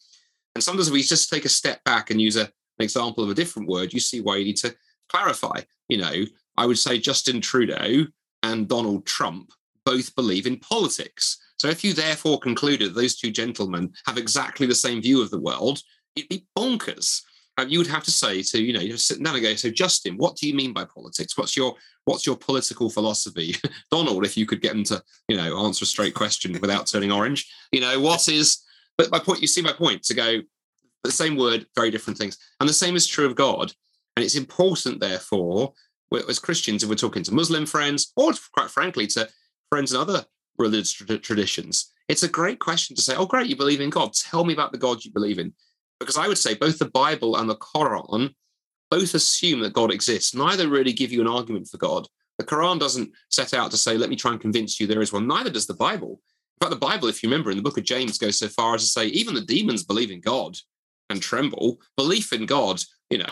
[0.53, 3.29] And sometimes if we just take a step back and use a, an example of
[3.29, 4.75] a different word, you see why you need to
[5.09, 5.61] clarify.
[5.89, 6.25] You know,
[6.57, 8.05] I would say Justin Trudeau
[8.43, 9.51] and Donald Trump
[9.85, 11.37] both believe in politics.
[11.57, 15.39] So if you therefore concluded those two gentlemen have exactly the same view of the
[15.39, 15.81] world,
[16.15, 17.21] it'd be bonkers.
[17.67, 20.17] You would have to say to, you know, you're sitting down and go, so Justin,
[20.17, 21.37] what do you mean by politics?
[21.37, 23.55] What's your what's your political philosophy?
[23.91, 27.11] Donald, if you could get him to, you know, answer a straight question without turning
[27.11, 28.61] orange, you know, what is
[28.97, 30.41] but my point, you see my point to go,
[31.03, 32.37] the same word, very different things.
[32.59, 33.73] And the same is true of God.
[34.15, 35.73] And it's important, therefore,
[36.29, 39.27] as Christians, if we're talking to Muslim friends, or quite frankly, to
[39.69, 40.25] friends and other
[40.57, 44.13] religious traditions, it's a great question to say, oh, great, you believe in God.
[44.13, 45.53] Tell me about the God you believe in.
[45.99, 48.33] Because I would say both the Bible and the Quran
[48.91, 50.35] both assume that God exists.
[50.35, 52.07] Neither really give you an argument for God.
[52.37, 55.13] The Quran doesn't set out to say, let me try and convince you there is
[55.13, 55.27] one.
[55.27, 56.21] Neither does the Bible.
[56.61, 58.75] In fact, the Bible, if you remember in the book of James, goes so far
[58.75, 60.57] as to say, even the demons believe in God
[61.09, 61.79] and tremble.
[61.97, 63.29] Belief in God, you know,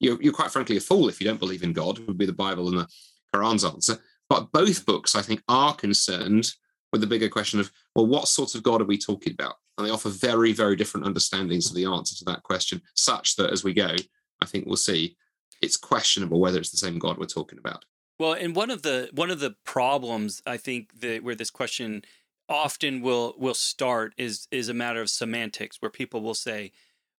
[0.00, 2.32] you're, you're quite frankly a fool if you don't believe in God, would be the
[2.32, 2.88] Bible and the
[3.34, 3.98] Quran's answer.
[4.28, 6.52] But both books, I think, are concerned
[6.92, 9.54] with the bigger question of, well, what sort of God are we talking about?
[9.82, 13.50] And they offer very, very different understandings of the answer to that question, such that
[13.50, 13.96] as we go,
[14.40, 15.16] I think we'll see
[15.60, 17.84] it's questionable whether it's the same God we're talking about.
[18.18, 22.04] Well, and one of the one of the problems I think that where this question
[22.48, 26.72] often will will start is is a matter of semantics, where people will say,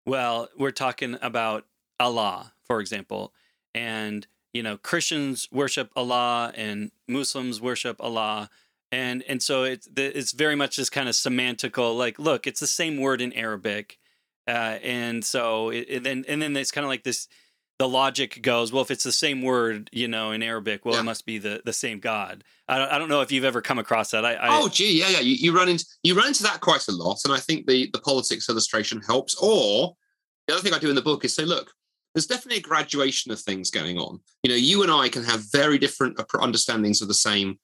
[0.06, 1.66] "Well, we're talking about
[1.98, 3.32] Allah, for example,
[3.74, 8.48] and you know Christians worship Allah and Muslims worship Allah
[8.94, 12.66] and and so it's it's very much this kind of semantical like look it's the
[12.66, 13.98] same word in Arabic
[14.46, 17.26] uh, and so it, and then and then it's kind of like this
[17.80, 21.00] the logic goes well if it's the same word you know in Arabic well yeah.
[21.00, 23.60] it must be the the same God I don't, I don't know if you've ever
[23.60, 26.28] come across that I, I oh gee yeah yeah you, you run into you run
[26.28, 29.96] into that quite a lot and I think the the politics illustration helps or
[30.46, 31.72] the other thing I do in the book is say look
[32.14, 34.20] there's definitely a graduation of things going on.
[34.44, 37.58] You know, you and I can have very different understandings of the same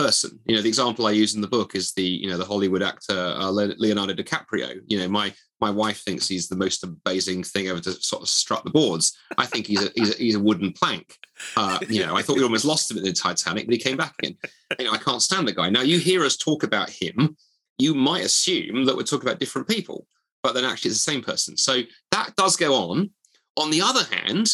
[0.00, 0.38] person.
[0.46, 2.82] You know, the example I use in the book is the you know the Hollywood
[2.82, 4.80] actor uh, Leonardo DiCaprio.
[4.86, 8.28] You know, my my wife thinks he's the most amazing thing ever to sort of
[8.28, 9.16] strut the boards.
[9.36, 11.16] I think he's a he's a, he's a wooden plank.
[11.56, 13.96] Uh, you know, I thought we almost lost him in the Titanic, but he came
[13.96, 14.36] back again.
[14.78, 15.68] You know, I can't stand the guy.
[15.68, 17.36] Now you hear us talk about him,
[17.78, 20.06] you might assume that we're talking about different people,
[20.42, 21.56] but then actually it's the same person.
[21.56, 21.82] So
[22.12, 23.10] that does go on.
[23.56, 24.48] On the other hand,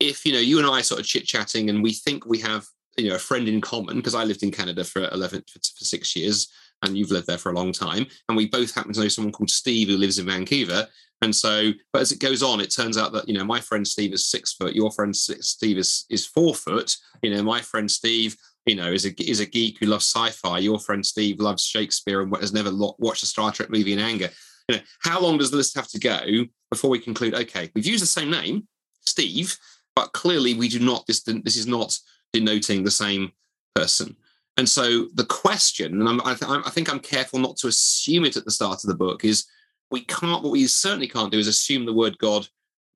[0.00, 2.38] if you know you and I are sort of chit chatting and we think we
[2.40, 5.58] have you know a friend in common because I lived in Canada for eleven for,
[5.62, 6.48] six years
[6.82, 8.06] and you've lived there for a long time.
[8.28, 10.86] And we both happen to know someone called Steve who lives in Vancouver.
[11.22, 13.86] And so, but as it goes on, it turns out that you know my friend
[13.86, 16.96] Steve is six foot, your friend Steve is is four foot.
[17.22, 20.58] You know, my friend Steve, you know, is a is a geek who loves sci-fi.
[20.58, 24.30] Your friend Steve loves Shakespeare and has never watched a Star Trek movie in anger.
[24.68, 26.24] You know, how long does the list have to go
[26.70, 27.34] before we conclude?
[27.34, 28.66] Okay, we've used the same name,
[29.06, 29.56] Steve,
[29.94, 31.06] but clearly we do not.
[31.06, 31.96] This this is not
[32.32, 33.32] denoting the same
[33.74, 34.16] person.
[34.56, 38.36] And so the question, and I, th- I think I'm careful not to assume it
[38.36, 39.46] at the start of the book, is
[39.90, 40.42] we can't.
[40.42, 42.46] What we certainly can't do is assume the word God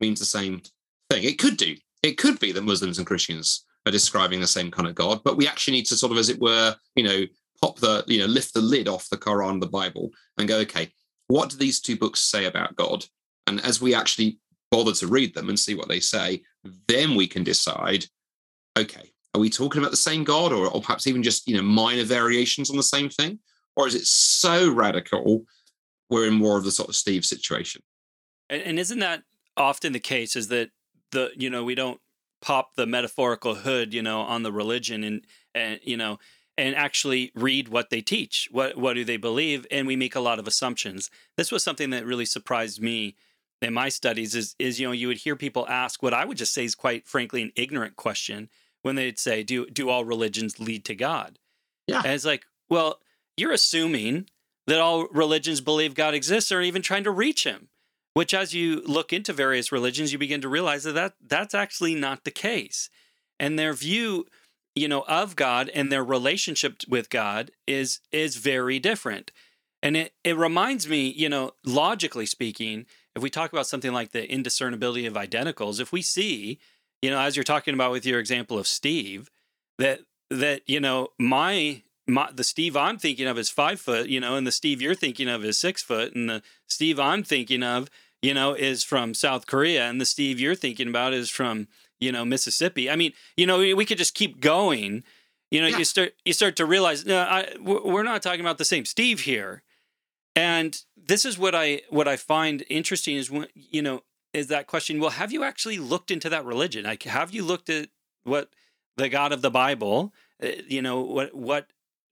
[0.01, 0.63] means the same
[1.11, 1.25] thing.
[1.25, 1.77] It could do.
[2.03, 5.37] It could be that Muslims and Christians are describing the same kind of God, but
[5.37, 7.25] we actually need to sort of, as it were, you know,
[7.61, 10.91] pop the, you know, lift the lid off the Quran, the Bible, and go, okay,
[11.29, 13.05] what do these two books say about God?
[13.47, 14.39] And as we actually
[14.71, 16.43] bother to read them and see what they say,
[16.89, 18.05] then we can decide,
[18.79, 21.63] okay, are we talking about the same God or, or perhaps even just, you know,
[21.63, 23.39] minor variations on the same thing?
[23.77, 25.45] Or is it so radical
[26.09, 27.83] we're in more of the sort of Steve situation?
[28.49, 30.71] And, and isn't that often the case is that
[31.13, 32.01] the, you know, we don't
[32.41, 36.19] pop the metaphorical hood, you know, on the religion and, and, you know,
[36.57, 38.49] and actually read what they teach.
[38.51, 39.67] What what do they believe?
[39.71, 41.11] And we make a lot of assumptions.
[41.37, 43.15] This was something that really surprised me
[43.61, 46.39] in my studies is is you know you would hear people ask what I would
[46.39, 48.49] just say is quite frankly an ignorant question
[48.87, 51.41] when they'd say do do all religions lead to God?
[51.89, 52.03] Yeah.
[52.05, 53.01] And it's like, well,
[53.37, 54.29] you're assuming
[54.69, 57.69] that all religions believe God exists or even trying to reach him.
[58.15, 61.97] Which as you look into various religions you begin to realize that, that that's actually
[61.97, 62.89] not the case.
[63.41, 64.27] And their view
[64.77, 69.33] you know of god and their relationship with god is is very different
[69.83, 72.85] and it it reminds me you know logically speaking
[73.17, 76.59] if we talk about something like the indiscernibility of identicals if we see
[77.03, 79.31] you know as you're talking about with your example of steve
[79.79, 84.21] that that you know my my, the Steve I'm thinking of is five foot, you
[84.21, 87.65] know, and the Steve you're thinking of is six foot, and the Steve I'm thinking
[87.65, 87.91] of,
[88.23, 91.67] you know, is from South Korea, and the Steve you're thinking about is from,
[92.01, 92.91] you know Mississippi.
[92.91, 95.05] I mean, you know, we could just keep going.
[95.51, 95.79] You know, yeah.
[95.79, 99.21] you start you start to realize no, I, we're not talking about the same Steve
[99.21, 99.63] here.
[100.35, 104.03] And this is what I what I find interesting is when you know
[104.37, 105.01] is that question.
[105.01, 106.85] Well, have you actually looked into that religion?
[106.85, 107.89] Like, have you looked at
[108.25, 108.51] what
[108.99, 111.69] the God of the Bible, uh, you know, what what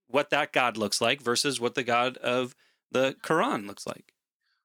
[0.08, 2.54] what that God looks like versus what the God of
[2.90, 4.14] the Quran looks like?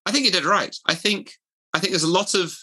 [0.05, 0.75] I think you did right.
[0.85, 1.33] I think
[1.73, 2.57] I think there's a lot of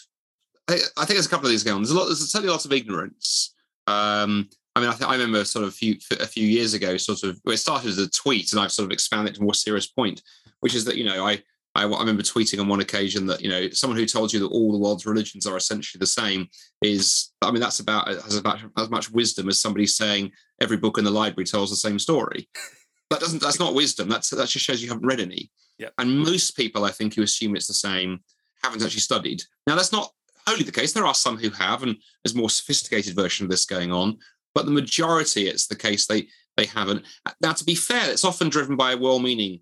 [0.67, 1.81] I, I think there's a couple of these going on.
[1.83, 2.05] There's a lot.
[2.05, 3.53] There's certainly lots of ignorance.
[3.85, 6.97] Um, I mean, I, th- I remember sort of a few a few years ago,
[6.97, 9.53] sort of it started as a tweet, and I've sort of expanded to a more
[9.53, 10.23] serious point,
[10.61, 11.43] which is that you know I,
[11.77, 14.47] I I remember tweeting on one occasion that you know someone who told you that
[14.47, 16.47] all the world's religions are essentially the same
[16.81, 20.97] is I mean that's about has about as much wisdom as somebody saying every book
[20.97, 22.49] in the library tells the same story.
[23.09, 24.09] that doesn't that's not wisdom.
[24.09, 25.51] That's that just shows you haven't read any.
[25.77, 25.93] Yep.
[25.99, 28.21] And most people, I think, who assume it's the same
[28.63, 29.43] haven't actually studied.
[29.67, 30.11] Now that's not
[30.47, 30.93] wholly the case.
[30.93, 34.17] There are some who have, and there's more sophisticated version of this going on.
[34.55, 37.05] But the majority, it's the case they they haven't.
[37.39, 39.59] Now, to be fair, it's often driven by a well-meaning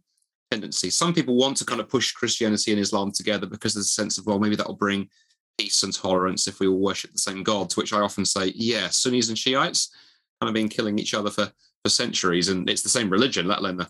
[0.55, 0.89] tendency.
[0.89, 4.17] Some people want to kind of push Christianity and Islam together because there's a sense
[4.17, 5.09] of well, maybe that will bring
[5.57, 7.69] peace and tolerance if we all worship the same God.
[7.69, 9.91] To which I often say, yeah, Sunnis and Shiites
[10.39, 11.51] kind of been killing each other for
[11.83, 13.89] for centuries, and it's the same religion, let alone the,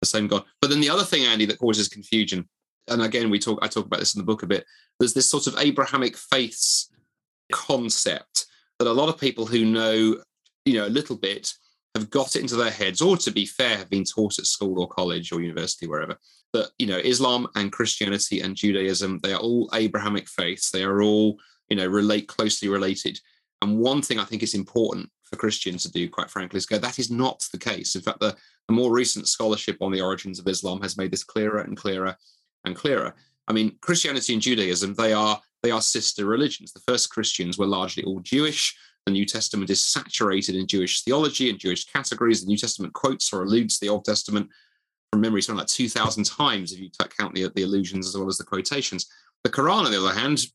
[0.00, 0.44] the same God.
[0.60, 2.48] But then the other thing, Andy, that causes confusion,
[2.88, 4.66] and again, we talk I talk about this in the book a bit,
[4.98, 6.90] there's this sort of Abrahamic faiths
[7.50, 8.46] concept
[8.78, 10.22] that a lot of people who know,
[10.64, 11.52] you know, a little bit
[11.94, 14.80] have got it into their heads, or to be fair, have been taught at school
[14.80, 16.16] or college or university, wherever,
[16.52, 20.70] that, you know, Islam and Christianity and Judaism, they are all Abrahamic faiths.
[20.70, 23.20] They are all, you know, relate closely related.
[23.60, 26.78] And one thing I think is important for Christians to do, quite frankly, is go,
[26.78, 27.94] that is not the case.
[27.94, 28.36] In fact, the,
[28.68, 32.16] the more recent scholarship on the origins of Islam has made this clearer and clearer
[32.64, 33.14] and clearer.
[33.48, 36.72] I mean, Christianity and Judaism, they are they are sister religions.
[36.72, 38.76] The first Christians were largely all Jewish.
[39.06, 42.42] The New Testament is saturated in Jewish theology and Jewish categories.
[42.42, 44.48] The New Testament quotes or alludes to the Old Testament
[45.10, 46.88] from memory something like 2,000 times if you
[47.18, 49.08] count the, the allusions as well as the quotations.
[49.44, 50.46] The Quran, on the other hand,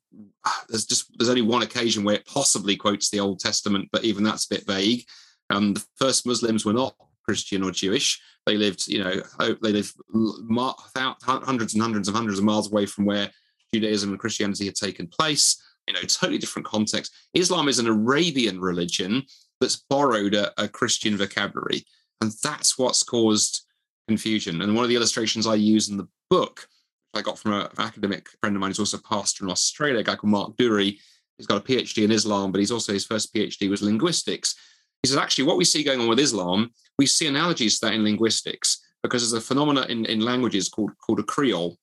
[0.69, 4.23] there's just there's only one occasion where it possibly quotes the Old Testament, but even
[4.23, 5.03] that's a bit vague.
[5.49, 8.21] Um, the first Muslims were not Christian or Jewish.
[8.45, 9.21] They lived, you know,
[9.61, 13.29] they lived hundreds and hundreds and hundreds of miles away from where
[13.73, 15.61] Judaism and Christianity had taken place.
[15.87, 17.15] You know, totally different context.
[17.33, 19.23] Islam is an Arabian religion
[19.61, 21.85] that's borrowed a, a Christian vocabulary,
[22.21, 23.61] and that's what's caused
[24.07, 24.61] confusion.
[24.61, 26.67] And one of the illustrations I use in the book,
[27.13, 30.03] I got from an academic friend of mine who's also a pastor in Australia, a
[30.03, 30.99] guy called Mark Durie.
[31.37, 34.55] He's got a PhD in Islam, but he's also his first PhD was linguistics.
[35.03, 37.93] He says, actually, what we see going on with Islam, we see analogies to that
[37.93, 38.81] in linguistics.
[39.03, 41.77] because there's a phenomena in, in languages called called a creole,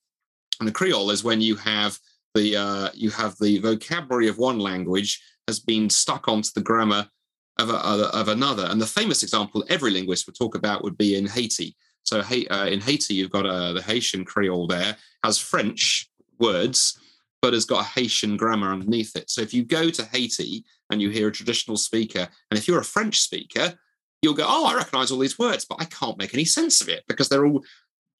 [0.59, 1.97] and a creole is when you have
[2.35, 7.07] the uh, you have the vocabulary of one language has been stuck onto the grammar
[7.57, 8.65] of, a, of another.
[8.65, 11.75] And the famous example every linguist would talk about would be in Haiti.
[12.03, 16.99] So uh, in Haiti, you've got uh, the Haitian Creole there has French words,
[17.41, 19.29] but has got a Haitian grammar underneath it.
[19.29, 22.79] So if you go to Haiti and you hear a traditional speaker, and if you're
[22.79, 23.73] a French speaker,
[24.21, 26.89] you'll go, "Oh, I recognize all these words, but I can't make any sense of
[26.89, 27.63] it because they're all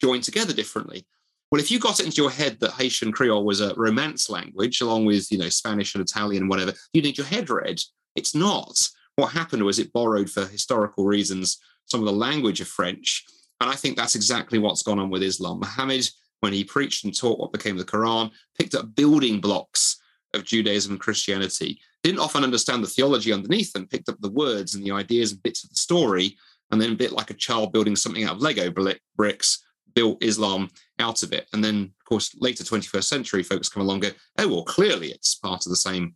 [0.02, 1.06] joined together differently."
[1.56, 4.82] Well, if you got it into your head that Haitian Creole was a Romance language,
[4.82, 7.80] along with you know Spanish and Italian and whatever, you need your head read.
[8.18, 8.90] It's not.
[9.16, 13.24] What happened was it borrowed for historical reasons some of the language of French,
[13.62, 15.60] and I think that's exactly what's gone on with Islam.
[15.62, 16.06] Muhammad,
[16.42, 19.96] when he preached and taught what became the Quran, picked up building blocks
[20.34, 21.80] of Judaism and Christianity.
[22.04, 25.42] Didn't often understand the theology underneath them, picked up the words and the ideas and
[25.42, 26.36] bits of the story,
[26.72, 28.74] and then a bit like a child building something out of Lego
[29.16, 29.65] bricks,
[29.96, 31.48] built Islam out of it.
[31.54, 35.08] And then, of course, later 21st century folks come along and go, oh, well, clearly
[35.08, 36.14] it's part of the same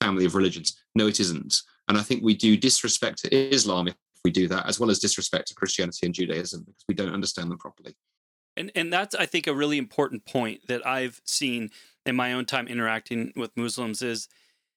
[0.00, 0.76] family of religions.
[0.94, 1.56] No, it isn't.
[1.88, 4.98] And I think we do disrespect to Islam if we do that, as well as
[4.98, 7.96] disrespect to Christianity and Judaism because we don't understand them properly.
[8.56, 11.70] And and that's I think a really important point that I've seen
[12.04, 14.28] in my own time interacting with Muslims is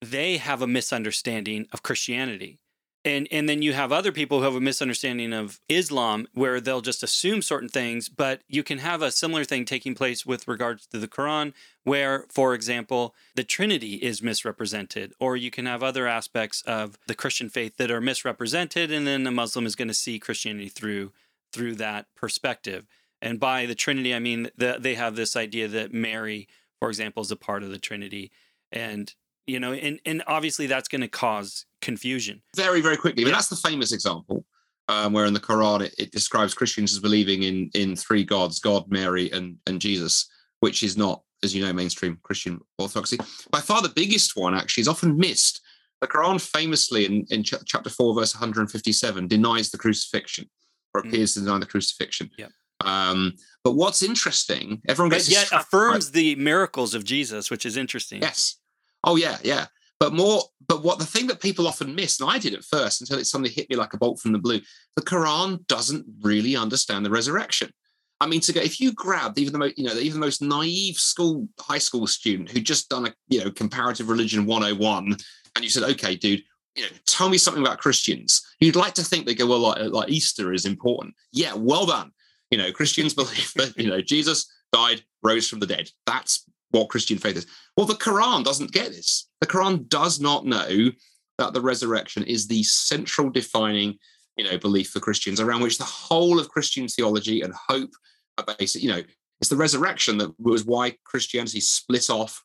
[0.02, 2.60] they have a misunderstanding of Christianity
[3.06, 6.82] and and then you have other people who have a misunderstanding of Islam where they'll
[6.82, 10.88] just assume certain things but you can have a similar thing taking place with regards
[10.88, 16.08] to the Quran where for example the trinity is misrepresented or you can have other
[16.08, 19.94] aspects of the Christian faith that are misrepresented and then the Muslim is going to
[19.94, 21.14] see Christianity through
[21.54, 22.86] through that perspective.
[23.22, 26.48] And by the trinity I mean that they have this idea that Mary
[26.80, 28.32] for example is a part of the trinity.
[28.72, 29.14] And
[29.48, 33.32] you know and and obviously that's going to cause confusion very very quickly yeah.
[33.32, 34.46] That's the famous example
[34.88, 38.60] um, where in the quran it, it, describes christians as believing in in three gods
[38.60, 40.30] god mary and and jesus
[40.60, 43.18] which is not as you know mainstream christian orthodoxy
[43.52, 45.62] by far the biggest one actually is often missed
[46.02, 50.50] the quran famously in, in ch- chapter 4 verse 157 denies the crucifixion
[50.94, 51.08] or mm.
[51.08, 51.34] appears mm.
[51.36, 52.48] to deny the crucifixion yeah
[52.84, 56.14] um, but what's interesting, everyone gets but yet affirms right?
[56.14, 58.22] the miracles of Jesus, which is interesting.
[58.22, 58.58] Yes,
[59.06, 59.68] Oh yeah, yeah.
[60.00, 63.00] But more, but what the thing that people often miss, and I did at first
[63.00, 64.60] until it suddenly hit me like a bolt from the blue,
[64.96, 67.72] the Quran doesn't really understand the resurrection.
[68.20, 70.42] I mean, to go if you grabbed even the most, you know, even the most
[70.42, 75.16] naive school, high school student who just done a, you know, comparative religion 101,
[75.56, 76.44] and you said, okay, dude,
[76.76, 78.42] you know, tell me something about Christians.
[78.60, 81.16] You'd like to think they go, well, like, like Easter is important.
[81.32, 82.12] Yeah, well done.
[82.52, 85.90] You know, Christians believe that, you know, Jesus died, rose from the dead.
[86.06, 87.48] That's what Christian faith is.
[87.78, 89.30] Well, the Quran doesn't get this.
[89.42, 90.92] The Quran does not know
[91.38, 93.98] that the resurrection is the central defining,
[94.38, 97.92] you know, belief for Christians around which the whole of Christian theology and hope
[98.38, 98.76] are based.
[98.76, 99.02] You know,
[99.40, 102.44] it's the resurrection that was why Christianity split off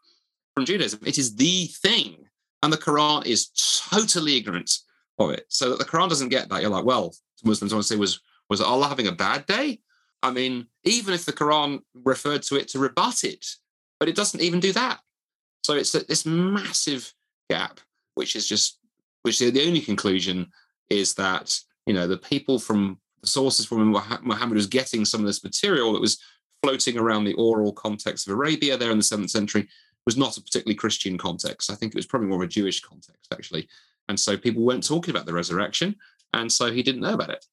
[0.54, 1.00] from Judaism.
[1.04, 2.16] It is the thing,
[2.62, 3.50] and the Quran is
[3.90, 4.70] totally ignorant
[5.18, 5.44] of it.
[5.48, 6.62] So that the Quran doesn't get that.
[6.62, 7.14] You're like, well,
[7.44, 9.80] Muslims want to say was was Allah having a bad day?
[10.22, 13.46] I mean, even if the Quran referred to it to rebut it,
[14.00, 14.98] but it doesn't even do that.
[15.62, 17.12] So it's this massive
[17.48, 17.78] gap,
[18.14, 18.78] which is just,
[19.22, 20.50] which the only conclusion
[20.88, 25.26] is that, you know, the people from the sources from Muhammad was getting some of
[25.26, 26.18] this material that was
[26.62, 29.68] floating around the oral context of Arabia there in the seventh century
[30.06, 31.70] was not a particularly Christian context.
[31.70, 33.68] I think it was probably more of a Jewish context, actually.
[34.08, 35.94] And so people weren't talking about the resurrection.
[36.32, 37.44] And so he didn't know about it.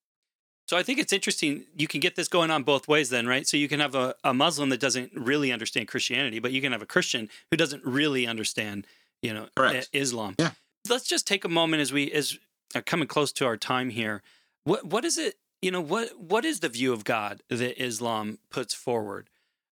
[0.67, 1.63] So I think it's interesting.
[1.77, 3.47] You can get this going on both ways, then, right?
[3.47, 6.73] So you can have a, a Muslim that doesn't really understand Christianity, but you can
[6.73, 8.85] have a Christian who doesn't really understand,
[9.21, 9.89] you know, Correct.
[9.93, 10.35] Islam.
[10.37, 10.51] Yeah.
[10.89, 12.37] Let's just take a moment as we as
[12.75, 14.21] are coming close to our time here.
[14.65, 15.35] What what is it?
[15.61, 19.29] You know, what what is the view of God that Islam puts forward?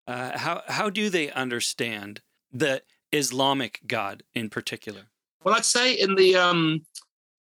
[0.07, 2.21] Uh, how how do they understand
[2.53, 2.81] the
[3.11, 5.07] Islamic God in particular?
[5.43, 6.85] Well, I'd say in the um,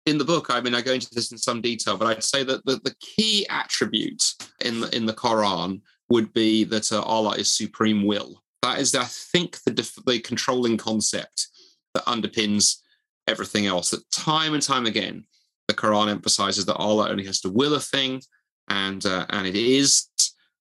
[0.08, 2.44] in the book, I mean, I go into this in some detail, but I'd say
[2.46, 4.24] that the, the key attribute
[4.62, 8.42] in the, in the Quran would be that uh, Allah is supreme will.
[8.62, 11.48] That is, I think, the, def- the controlling concept
[11.94, 12.78] that underpins
[13.28, 13.92] everything else.
[13.92, 15.26] That time and time again,
[15.68, 18.22] the Quran emphasizes that Allah only has to will a thing,
[18.70, 20.08] and uh, and it is.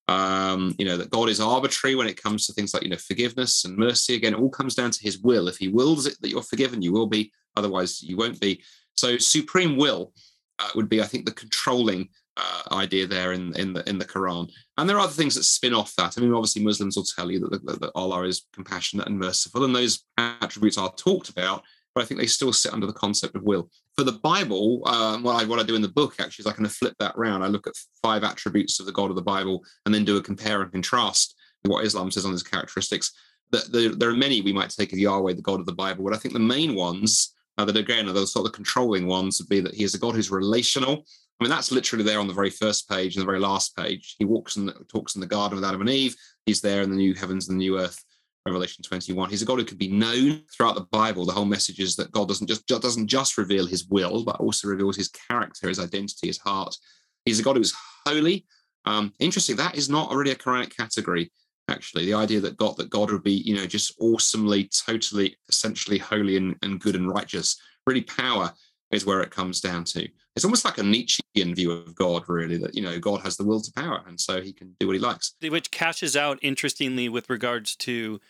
[0.09, 2.97] Um, you know that God is arbitrary when it comes to things like you know
[2.97, 4.15] forgiveness and mercy.
[4.15, 5.49] Again, it all comes down to His will.
[5.49, 7.33] If He wills it that you're forgiven, you will be.
[7.57, 8.63] Otherwise, you won't be.
[8.97, 10.13] So supreme will
[10.59, 14.05] uh, would be, I think, the controlling uh, idea there in in the in the
[14.05, 14.51] Quran.
[14.77, 16.17] And there are other things that spin off that.
[16.17, 19.65] I mean, obviously, Muslims will tell you that, that, that Allah is compassionate and merciful,
[19.65, 21.63] and those attributes are talked about.
[21.97, 23.71] but I think they still sit under the concept of will.
[23.97, 26.53] For the Bible, um, what, I, what I do in the book actually is I
[26.53, 27.43] kind of flip that round.
[27.43, 27.73] I look at
[28.03, 31.35] five attributes of the God of the Bible and then do a compare and contrast
[31.63, 33.13] what Islam says on his characteristics.
[33.51, 36.05] The, the, there are many we might take of Yahweh, the God of the Bible,
[36.05, 39.41] but I think the main ones uh, that again are the sort of controlling ones
[39.41, 41.05] would be that he is a God who's relational.
[41.41, 44.17] I mean, that's literally there on the very first page and the very last page.
[44.19, 46.17] He walks and talks in the garden with Adam and Eve.
[46.47, 48.03] He's there in the new heavens and the new earth.
[48.47, 49.29] Revelation 21.
[49.29, 51.27] He's a God who could be known throughout the Bible.
[51.27, 54.69] The whole message is that God doesn't just doesn't just reveal his will, but also
[54.69, 56.77] reveals his character, his identity, his heart.
[57.25, 57.75] He's a God who's
[58.07, 58.47] holy.
[58.85, 61.33] Um, interesting, that is not already a Quranic category,
[61.69, 62.07] actually.
[62.07, 66.37] The idea that God that God would be, you know, just awesomely, totally, essentially holy
[66.37, 67.61] and, and good and righteous.
[67.87, 68.53] Really power
[68.91, 70.09] is where it comes down to.
[70.35, 73.45] It's almost like a Nietzschean view of God, really, that, you know, God has the
[73.45, 75.35] will to power and so he can do what he likes.
[75.41, 78.21] Which cashes out interestingly with regards to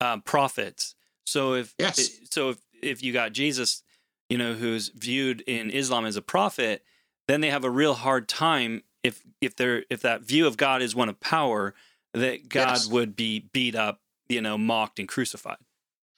[0.00, 0.94] um, prophets.
[1.24, 2.10] So if yes.
[2.30, 3.82] so if if you got Jesus,
[4.28, 6.84] you know, who's viewed in Islam as a prophet,
[7.28, 10.82] then they have a real hard time if if they're if that view of God
[10.82, 11.74] is one of power,
[12.14, 12.88] that God yes.
[12.88, 15.58] would be beat up, you know, mocked and crucified.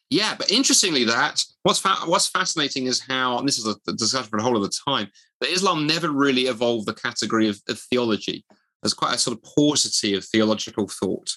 [0.09, 4.31] Yeah, but interestingly, that what's fa- what's fascinating is how, and this is a discussion
[4.31, 5.09] for the whole of the time,
[5.41, 8.45] that Islam never really evolved the category of, of theology.
[8.83, 11.31] There's quite a sort of paucity of theological thought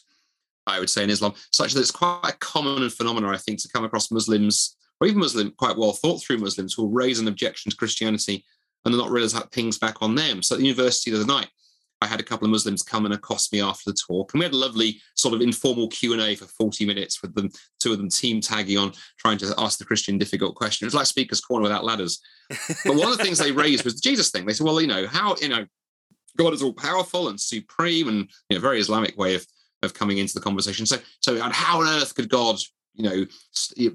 [0.70, 3.70] I would say, in Islam, such that it's quite a common phenomenon, I think, to
[3.70, 7.28] come across Muslims or even Muslim, quite well thought through Muslims who will raise an
[7.28, 8.45] objection to Christianity
[8.86, 10.43] and not realize that pings back on them.
[10.43, 11.49] So at the university of the other night,
[12.01, 14.45] I had a couple of Muslims come and accost me after the talk, and we
[14.45, 17.91] had a lovely sort of informal Q and A for forty minutes with them, two
[17.91, 20.85] of them team tagging on, trying to ask the Christian difficult question.
[20.85, 22.19] It was like Speaker's Corner without ladders.
[22.85, 24.45] But one of the things they raised was the Jesus thing.
[24.45, 25.65] They said, "Well, you know, how you know,
[26.37, 29.45] God is all powerful and supreme, and you know, very Islamic way of
[29.83, 30.85] of coming into the conversation.
[30.85, 32.57] So, so how on earth could God,
[32.95, 33.25] you know,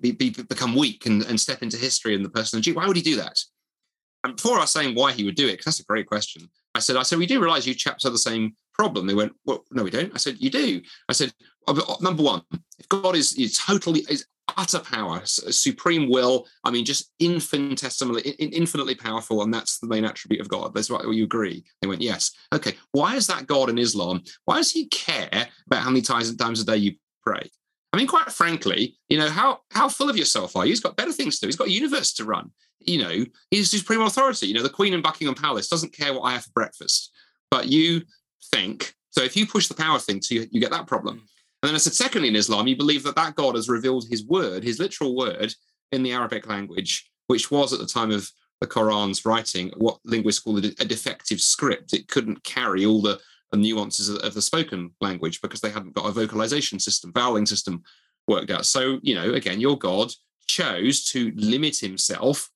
[0.01, 2.77] be, be, become weak and, and step into history in the person of Jesus?
[2.77, 3.39] Why would he do that?
[4.25, 6.49] And before I was saying why he would do it, because that's a great question,
[6.75, 9.07] I said, I said, we do realize you chaps have the same problem.
[9.07, 10.13] They went, well, no, we don't.
[10.15, 10.81] I said, you do.
[11.09, 11.33] I said,
[11.69, 12.43] oh, oh, number one,
[12.79, 16.47] if God is, is totally is utter power, supreme will.
[16.65, 20.75] I mean, just infinitesimally, infinitely powerful, and that's the main attribute of God.
[20.75, 21.65] That's what you agree.
[21.81, 22.33] They went, yes.
[22.53, 22.75] Okay.
[22.93, 24.23] Why is that God in Islam?
[24.45, 27.51] Why does He care about how many times times a day you pray?
[27.95, 30.73] I mean, quite frankly, you know, how how full of yourself are you?
[30.73, 31.47] He's got better things to do.
[31.47, 32.51] He's got a universe to run.
[32.81, 34.49] You know, he's supreme authority.
[34.49, 37.13] You know, the Queen in Buckingham Palace doesn't care what I have for breakfast,
[37.53, 38.03] but you
[38.53, 39.23] think so.
[39.23, 41.19] If you push the power thing, to you, you get that problem.
[41.19, 41.25] Hmm.
[41.63, 44.27] And then I said, secondly, in Islam, you believe that that God has revealed his
[44.27, 45.55] word, his literal word,
[45.93, 48.29] in the Arabic language, which was at the time of
[48.61, 51.93] the Quran's writing what linguists call a defective script.
[51.93, 53.21] It couldn't carry all the,
[53.55, 57.83] the nuances of, the spoken language because they hadn't got a vocalization system, voweling system
[58.29, 58.67] worked out.
[58.67, 60.13] So, you know, again, your God
[60.47, 62.51] chose to limit himself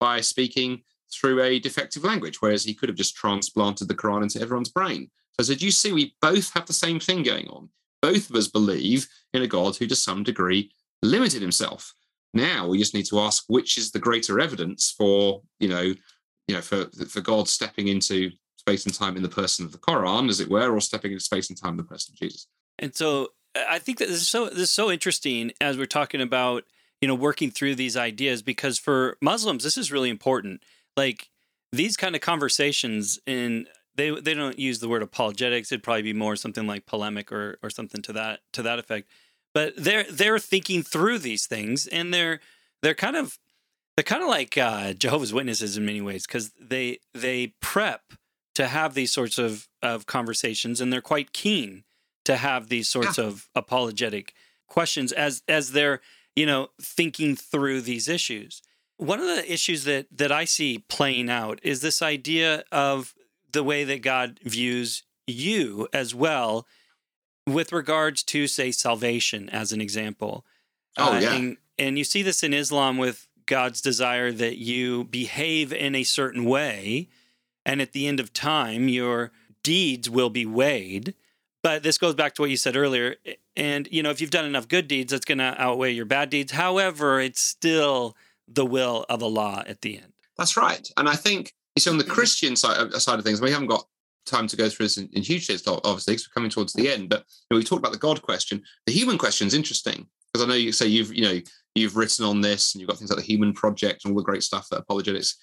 [0.00, 0.82] by speaking
[1.12, 5.10] through a defective language, whereas he could have just transplanted the Quran into everyone's brain.
[5.32, 7.68] So I said, you see, we both have the same thing going on
[8.02, 10.70] both of us believe in a God who, to some degree,
[11.02, 11.92] limited himself.
[12.34, 15.94] Now we just need to ask which is the greater evidence for, you know,
[16.46, 18.30] you know, for for God stepping into
[18.66, 21.22] space and time in the person of the Quran, as it were, or stepping into
[21.22, 22.48] space and time in the person of Jesus.
[22.78, 23.28] And so
[23.68, 26.64] I think that this is so this is so interesting as we're talking about,
[27.00, 30.62] you know, working through these ideas because for Muslims this is really important.
[30.96, 31.30] Like
[31.72, 35.70] these kind of conversations in they they don't use the word apologetics.
[35.70, 39.08] It'd probably be more something like polemic or or something to that to that effect.
[39.54, 42.40] But they're they're thinking through these things, and they're
[42.82, 43.38] they're kind of
[43.96, 48.12] they're kind of like uh, Jehovah's Witnesses in many ways because they they prep
[48.56, 51.84] to have these sorts of of conversations, and they're quite keen
[52.24, 53.24] to have these sorts yeah.
[53.24, 54.32] of apologetic
[54.66, 56.00] questions as as they're
[56.34, 58.62] you know thinking through these issues.
[58.96, 63.14] One of the issues that that I see playing out is this idea of
[63.52, 66.66] the way that God views you as well
[67.46, 70.46] with regards to say salvation as an example.
[70.96, 71.34] Oh uh, yeah.
[71.34, 76.04] And, and you see this in Islam with God's desire that you behave in a
[76.04, 77.10] certain way
[77.66, 81.14] and at the end of time your deeds will be weighed.
[81.62, 83.16] But this goes back to what you said earlier
[83.56, 86.30] and you know if you've done enough good deeds that's going to outweigh your bad
[86.30, 86.52] deeds.
[86.52, 88.16] However, it's still
[88.48, 90.12] the will of Allah at the end.
[90.38, 90.88] That's right.
[90.96, 93.66] And I think you see, on the Christian side, uh, side of things, we haven't
[93.66, 93.86] got
[94.24, 96.90] time to go through this in, in huge detail, obviously, because we're coming towards the
[96.90, 97.08] end.
[97.08, 98.62] But you know, we talked about the God question.
[98.86, 101.40] The human question is interesting because I know you say you've you know
[101.74, 104.24] you've written on this and you've got things like the Human Project and all the
[104.24, 105.36] great stuff that Apologetics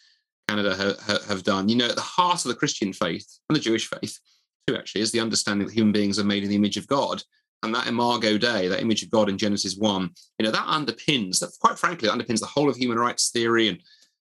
[0.47, 1.69] Canada ha, ha, have done.
[1.69, 4.19] You know, at the heart of the Christian faith and the Jewish faith
[4.67, 7.23] too, actually, is the understanding that human beings are made in the image of God.
[7.63, 11.39] and that imago Dei, that image of God in Genesis 1, you know, that underpins,
[11.39, 13.79] that quite frankly, underpins the whole of human rights theory and,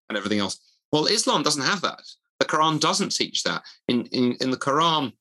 [0.08, 0.60] and everything else.
[0.92, 2.02] Well, Islam doesn't have that.
[2.38, 3.62] The Quran doesn't teach that.
[3.88, 5.12] In, in, in the Quran,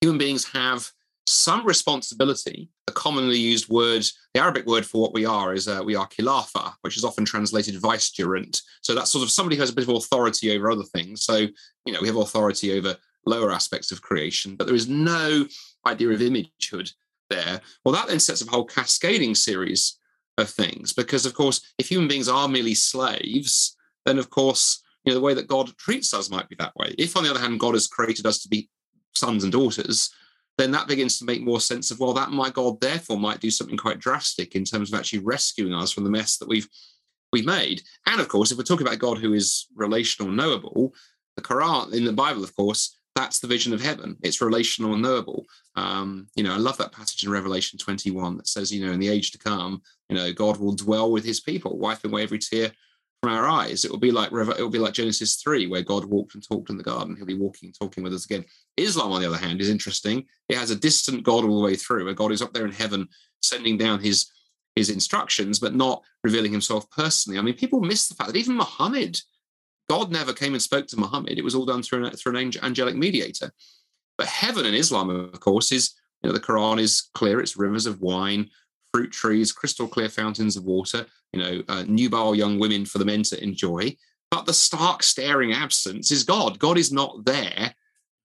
[0.00, 0.90] human beings have
[1.30, 2.68] some responsibility.
[2.86, 4.04] The commonly used word,
[4.34, 7.24] the Arabic word for what we are is uh, we are khilafa, which is often
[7.24, 8.60] translated vicegerent.
[8.82, 11.24] So that's sort of somebody who has a bit of authority over other things.
[11.24, 11.36] So,
[11.84, 15.46] you know, we have authority over lower aspects of creation, but there is no
[15.86, 16.92] idea of imagehood
[17.28, 17.60] there.
[17.84, 19.98] Well, that then sets up a whole cascading series
[20.36, 25.12] of things because, of course, if human beings are merely slaves, then of course, you
[25.12, 26.94] know, the way that God treats us might be that way.
[26.98, 28.68] If, on the other hand, God has created us to be
[29.14, 30.10] sons and daughters,
[30.58, 33.50] then that begins to make more sense of well, that my God therefore might do
[33.50, 36.68] something quite drastic in terms of actually rescuing us from the mess that we've
[37.32, 37.82] we've made.
[38.06, 40.94] And of course, if we're talking about God who is relational, knowable,
[41.36, 44.16] the Quran in the Bible, of course, that's the vision of heaven.
[44.22, 45.46] It's relational and knowable.
[45.76, 49.00] Um, you know, I love that passage in Revelation 21 that says, you know, in
[49.00, 52.38] the age to come, you know, God will dwell with his people, wiping away every
[52.38, 52.72] tear
[53.22, 53.84] from our eyes.
[53.84, 56.70] It will be like it will be like Genesis 3, where God walked and talked
[56.70, 57.16] in the garden.
[57.16, 58.44] He'll be walking and talking with us again.
[58.76, 60.24] Islam, on the other hand, is interesting.
[60.48, 62.72] It has a distant God all the way through, where God is up there in
[62.72, 63.08] heaven
[63.42, 64.30] sending down his
[64.76, 67.38] his instructions, but not revealing himself personally.
[67.38, 69.20] I mean, people miss the fact that even Muhammad
[69.90, 71.36] God never came and spoke to Muhammad.
[71.36, 73.50] It was all done through an, through an angelic mediator.
[74.16, 77.40] But heaven in Islam, of course, is you know the Quran is clear.
[77.40, 78.50] It's rivers of wine,
[78.92, 81.06] fruit trees, crystal clear fountains of water.
[81.32, 83.96] You know, uh, nubile young women for the men to enjoy.
[84.30, 86.58] But the stark, staring absence is God.
[86.58, 87.74] God is not there,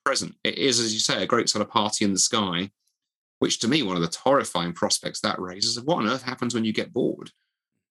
[0.04, 0.36] present.
[0.44, 2.72] It is, as you say, a great sort of party in the sky.
[3.40, 6.56] Which to me, one of the horrifying prospects that raises of what on earth happens
[6.56, 7.32] when you get bored.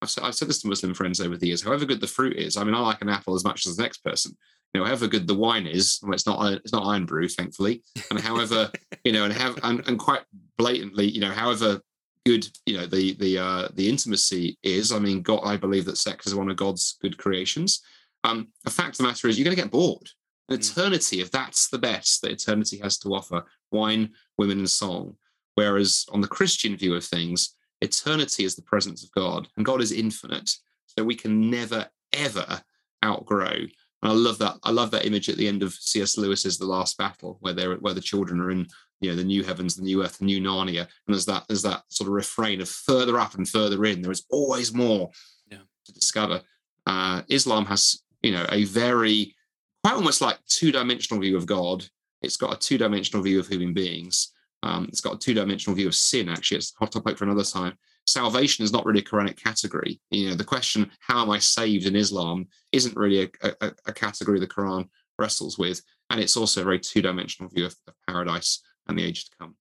[0.00, 1.62] I've said, I've said this to Muslim friends over the years.
[1.62, 3.82] However good the fruit is, I mean, I like an apple as much as the
[3.82, 4.36] next person.
[4.72, 8.18] You know, however good the wine is, well, it's not it's not Irn-Bru, thankfully, and
[8.18, 8.70] however
[9.04, 10.22] you know, and have and, and quite
[10.58, 11.80] blatantly, you know, however
[12.24, 14.92] good you know the the uh, the intimacy is.
[14.92, 17.82] I mean, God, I believe that sex is one of God's good creations.
[18.24, 20.08] Um, the fact of the matter is, you're going to get bored.
[20.48, 20.70] An mm.
[20.70, 25.16] eternity, if that's the best that eternity has to offer, wine, women, and song.
[25.54, 29.80] Whereas on the Christian view of things, eternity is the presence of God, and God
[29.80, 30.50] is infinite.
[30.86, 32.62] So we can never, ever
[33.04, 33.66] outgrow.
[34.04, 34.56] And I love that.
[34.62, 36.18] I love that image at the end of C.S.
[36.18, 38.66] Lewis's The Last Battle, where they're where the children are in,
[39.04, 40.80] you know, the new heavens, the new earth, the new Narnia.
[40.80, 44.00] And there's that, there's that sort of refrain of further up and further in.
[44.00, 45.10] There is always more
[45.50, 45.58] yeah.
[45.86, 46.40] to discover.
[46.86, 49.34] Uh, Islam has, you know, a very
[49.82, 51.84] quite almost like two-dimensional view of God.
[52.22, 54.32] It's got a two-dimensional view of human beings.
[54.62, 56.30] Um, it's got a two-dimensional view of sin.
[56.30, 57.74] Actually, it's a hot topic for another time.
[58.06, 60.00] Salvation is not really a Quranic category.
[60.10, 63.92] You know, the question "How am I saved in Islam?" isn't really a, a, a
[63.92, 64.88] category the Quran
[65.18, 69.24] wrestles with, and it's also a very two-dimensional view of, of paradise and the age
[69.24, 69.56] to come.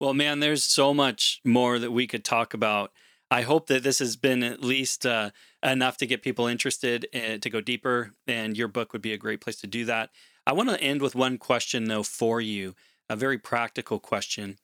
[0.00, 2.92] Well, man, there's so much more that we could talk about.
[3.30, 5.30] I hope that this has been at least uh,
[5.62, 9.18] enough to get people interested in, to go deeper, and your book would be a
[9.18, 10.10] great place to do that.
[10.46, 12.74] I want to end with one question, though, for you
[13.08, 14.58] a very practical question,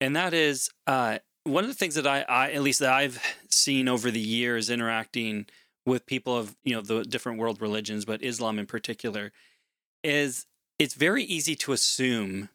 [0.00, 3.20] and that is uh, one of the things that I, I, at least that I've
[3.48, 5.46] seen over the years interacting
[5.86, 9.32] with people of you know the different world religions, but Islam in particular,
[10.02, 10.46] is
[10.78, 12.48] it's very easy to assume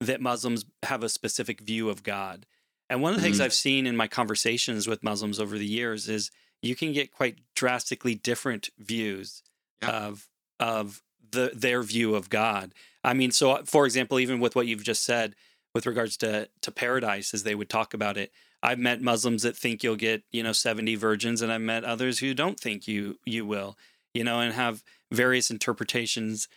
[0.00, 2.46] that Muslims have a specific view of God.
[2.88, 3.32] And one of the mm-hmm.
[3.32, 6.30] things I've seen in my conversations with Muslims over the years is
[6.62, 9.42] you can get quite drastically different views
[9.82, 9.90] yeah.
[9.90, 10.28] of
[10.58, 12.72] of the their view of God.
[13.04, 15.34] I mean, so for example, even with what you've just said
[15.74, 18.32] with regards to to paradise, as they would talk about it,
[18.62, 22.20] I've met Muslims that think you'll get you know seventy virgins, and I've met others
[22.20, 23.76] who don't think you you will,
[24.14, 24.82] you know, and have
[25.12, 26.48] various interpretations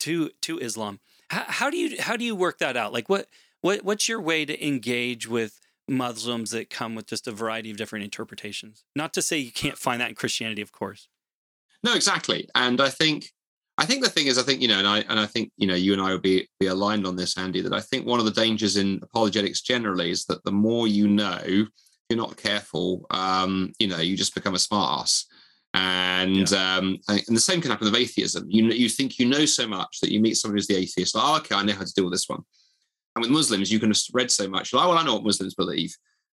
[0.00, 1.00] to to Islam.
[1.28, 2.92] How, how do you how do you work that out?
[2.92, 3.28] Like what
[3.60, 7.76] what what's your way to engage with Muslims that come with just a variety of
[7.76, 8.84] different interpretations?
[8.94, 11.08] Not to say you can't find that in Christianity, of course.
[11.82, 12.48] No, exactly.
[12.54, 13.30] And I think
[13.76, 15.66] I think the thing is, I think you know, and I and I think you
[15.66, 17.60] know, you and I will be be aligned on this, Andy.
[17.60, 21.08] That I think one of the dangers in apologetics generally is that the more you
[21.08, 21.40] know,
[22.08, 25.24] you're not careful, um, you know, you just become a smartass.
[25.74, 26.76] And yeah.
[26.76, 28.46] um, and the same can happen with atheism.
[28.48, 31.24] You you think you know so much that you meet someone who's the atheist, like,
[31.26, 32.42] oh, okay, I know how to deal with this one.
[33.16, 35.24] And with Muslims, you can have read so much, like, oh, well, I know what
[35.24, 35.94] Muslims believe,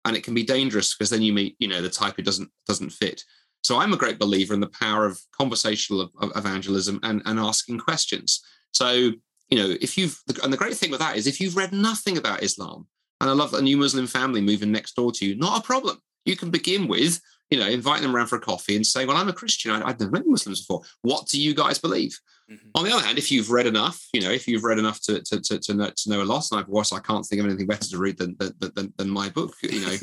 [0.04, 2.48] and it can be dangerous because then you meet, you know, the type who doesn't
[2.66, 3.24] doesn't fit.
[3.64, 8.42] So I'm a great believer in the power of conversational evangelism and, and asking questions.
[8.72, 11.72] So, you know, if you've, and the great thing with that is if you've read
[11.72, 12.86] nothing about Islam,
[13.22, 15.98] and I love a new Muslim family moving next door to you, not a problem.
[16.26, 17.20] You can begin with,
[17.50, 19.70] you know, inviting them around for a coffee and saying, "Well, I'm a Christian.
[19.70, 20.82] I, I've never met Muslims before.
[21.02, 22.18] What do you guys believe?"
[22.50, 22.68] Mm-hmm.
[22.74, 25.22] On the other hand, if you've read enough, you know, if you've read enough to
[25.22, 27.46] to, to, to, know, to know a lot, and I've watched, I can't think of
[27.46, 29.54] anything better to read than than, than, than my book.
[29.62, 29.92] You know,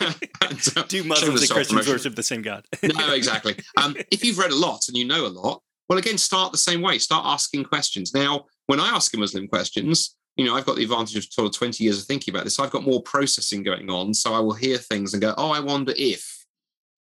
[0.42, 2.66] and, uh, do Muslims and Christians worship the same God?
[2.82, 3.56] no, exactly.
[3.82, 6.58] Um, if you've read a lot and you know a lot, well, again, start the
[6.58, 6.98] same way.
[6.98, 8.14] Start asking questions.
[8.14, 11.46] Now, when I ask a Muslim questions, you know, I've got the advantage of sort
[11.46, 12.54] of 20 years of thinking about this.
[12.54, 14.14] So I've got more processing going on.
[14.14, 16.39] So I will hear things and go, oh, I wonder if.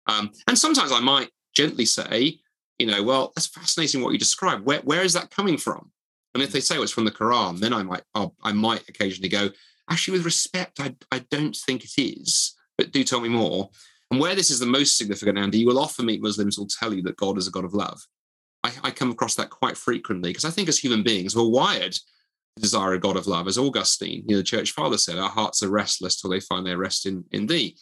[0.07, 2.39] Um, and sometimes I might gently say,
[2.79, 4.65] you know, well, that's fascinating what you described.
[4.65, 5.91] Where, where is that coming from?
[6.33, 8.87] And if they say well, it's from the Quran, then I might I'll, i might
[8.89, 9.49] occasionally go,
[9.89, 13.69] actually, with respect, I, I don't think it is, but do tell me more.
[14.11, 16.69] And where this is the most significant, Andy, you will often meet Muslims who will
[16.69, 18.01] tell you that God is a God of love.
[18.63, 21.93] I, I come across that quite frequently because I think as human beings, we're wired
[21.93, 23.47] to desire a God of love.
[23.47, 26.65] As Augustine, you know, the church father said, our hearts are restless till they find
[26.65, 27.77] their rest in, in thee.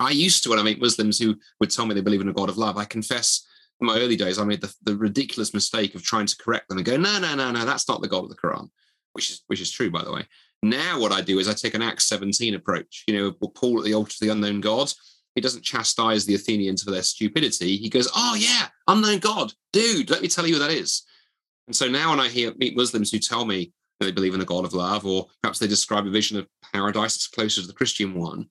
[0.00, 2.32] I used to, when I meet Muslims who would tell me they believe in a
[2.32, 3.46] God of love, I confess
[3.80, 6.78] in my early days, I made the, the ridiculous mistake of trying to correct them
[6.78, 8.68] and go, no, no, no, no, that's not the God of the Quran,
[9.12, 10.26] which is which is true, by the way.
[10.62, 13.04] Now, what I do is I take an Acts 17 approach.
[13.06, 14.92] You know, Paul at the altar of the unknown God,
[15.36, 17.76] he doesn't chastise the Athenians for their stupidity.
[17.76, 20.10] He goes, "Oh yeah, unknown God, dude.
[20.10, 21.04] Let me tell you who that is."
[21.68, 24.40] And so now, when I hear meet Muslims who tell me that they believe in
[24.40, 27.66] a God of love, or perhaps they describe a vision of paradise that's closer to
[27.66, 28.48] the Christian one,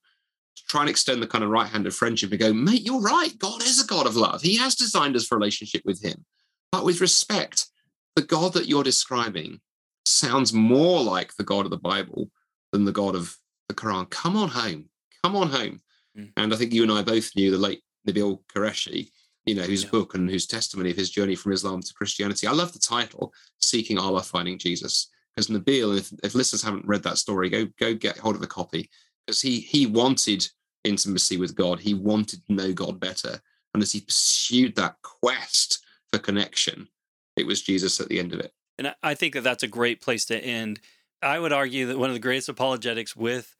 [0.67, 3.37] try and extend the kind of right hand of friendship and go, "Mate, you're right.
[3.37, 4.41] God is a God of love.
[4.41, 6.25] He has designed us for relationship with Him,
[6.71, 7.67] but with respect,
[8.15, 9.61] the God that you're describing
[10.05, 12.31] sounds more like the God of the Bible
[12.71, 13.37] than the God of
[13.67, 14.09] the Quran.
[14.09, 14.89] Come on home.
[15.23, 15.81] Come on home."
[16.17, 16.31] Mm.
[16.37, 19.09] And I think you and I both knew the late Nabil Qureshi,
[19.45, 19.89] you know, whose yeah.
[19.89, 22.47] book and whose testimony of his journey from Islam to Christianity.
[22.47, 25.09] I love the title, Seeking Allah, Finding Jesus.
[25.35, 28.47] Because Nabil, if, if listeners haven't read that story, go go get hold of a
[28.47, 28.89] copy.
[29.27, 30.47] Because he he wanted
[30.83, 31.81] intimacy with God.
[31.81, 33.41] He wanted to know God better.
[33.73, 36.87] And as he pursued that quest for connection,
[37.35, 38.53] it was Jesus at the end of it.
[38.77, 40.79] And I think that that's a great place to end.
[41.21, 43.55] I would argue that one of the greatest apologetics with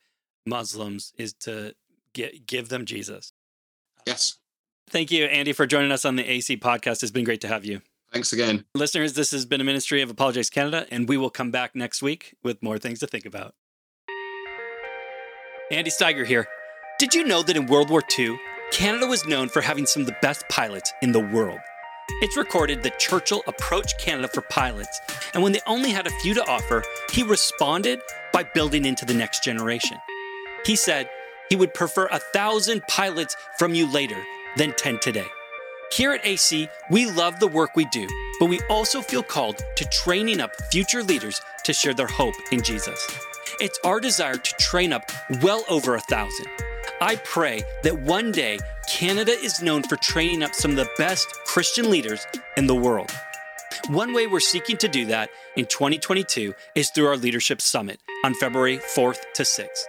[0.45, 1.76] Muslims is to
[2.13, 3.34] get, give them Jesus.
[4.05, 4.38] Yes.
[4.38, 7.03] Uh, thank you, Andy, for joining us on the AC podcast.
[7.03, 7.82] It's been great to have you.
[8.13, 8.65] Thanks again.
[8.74, 12.01] Listeners, this has been a ministry of Apologetics Canada, and we will come back next
[12.01, 13.53] week with more things to think about.
[15.70, 16.47] Andy Steiger here.
[16.97, 18.39] Did you know that in World War II,
[18.72, 21.59] Canada was known for having some of the best pilots in the world?
[22.22, 25.01] It's recorded that Churchill approached Canada for pilots,
[25.34, 27.99] and when they only had a few to offer, he responded
[28.32, 29.97] by building into the next generation.
[30.65, 31.09] He said,
[31.49, 34.24] he would prefer a thousand pilots from you later
[34.55, 35.28] than 10 today.
[35.91, 38.07] Here at AC, we love the work we do,
[38.39, 42.61] but we also feel called to training up future leaders to share their hope in
[42.61, 43.05] Jesus.
[43.60, 46.45] It's our desire to train up well over a thousand.
[47.01, 51.28] I pray that one day Canada is known for training up some of the best
[51.45, 53.12] Christian leaders in the world.
[53.88, 58.36] One way we're seeking to do that in 2022 is through our Leadership Summit on
[58.36, 59.86] February 4th to 6th.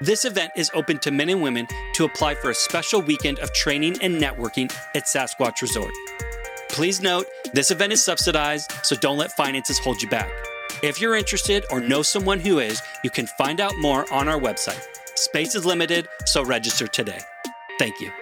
[0.00, 3.52] This event is open to men and women to apply for a special weekend of
[3.52, 5.92] training and networking at Sasquatch Resort.
[6.70, 10.30] Please note, this event is subsidized, so don't let finances hold you back.
[10.80, 14.38] If you're interested or know someone who is, you can find out more on our
[14.38, 14.80] website.
[15.16, 17.18] Space is limited, so register today.
[17.80, 18.12] Thank you.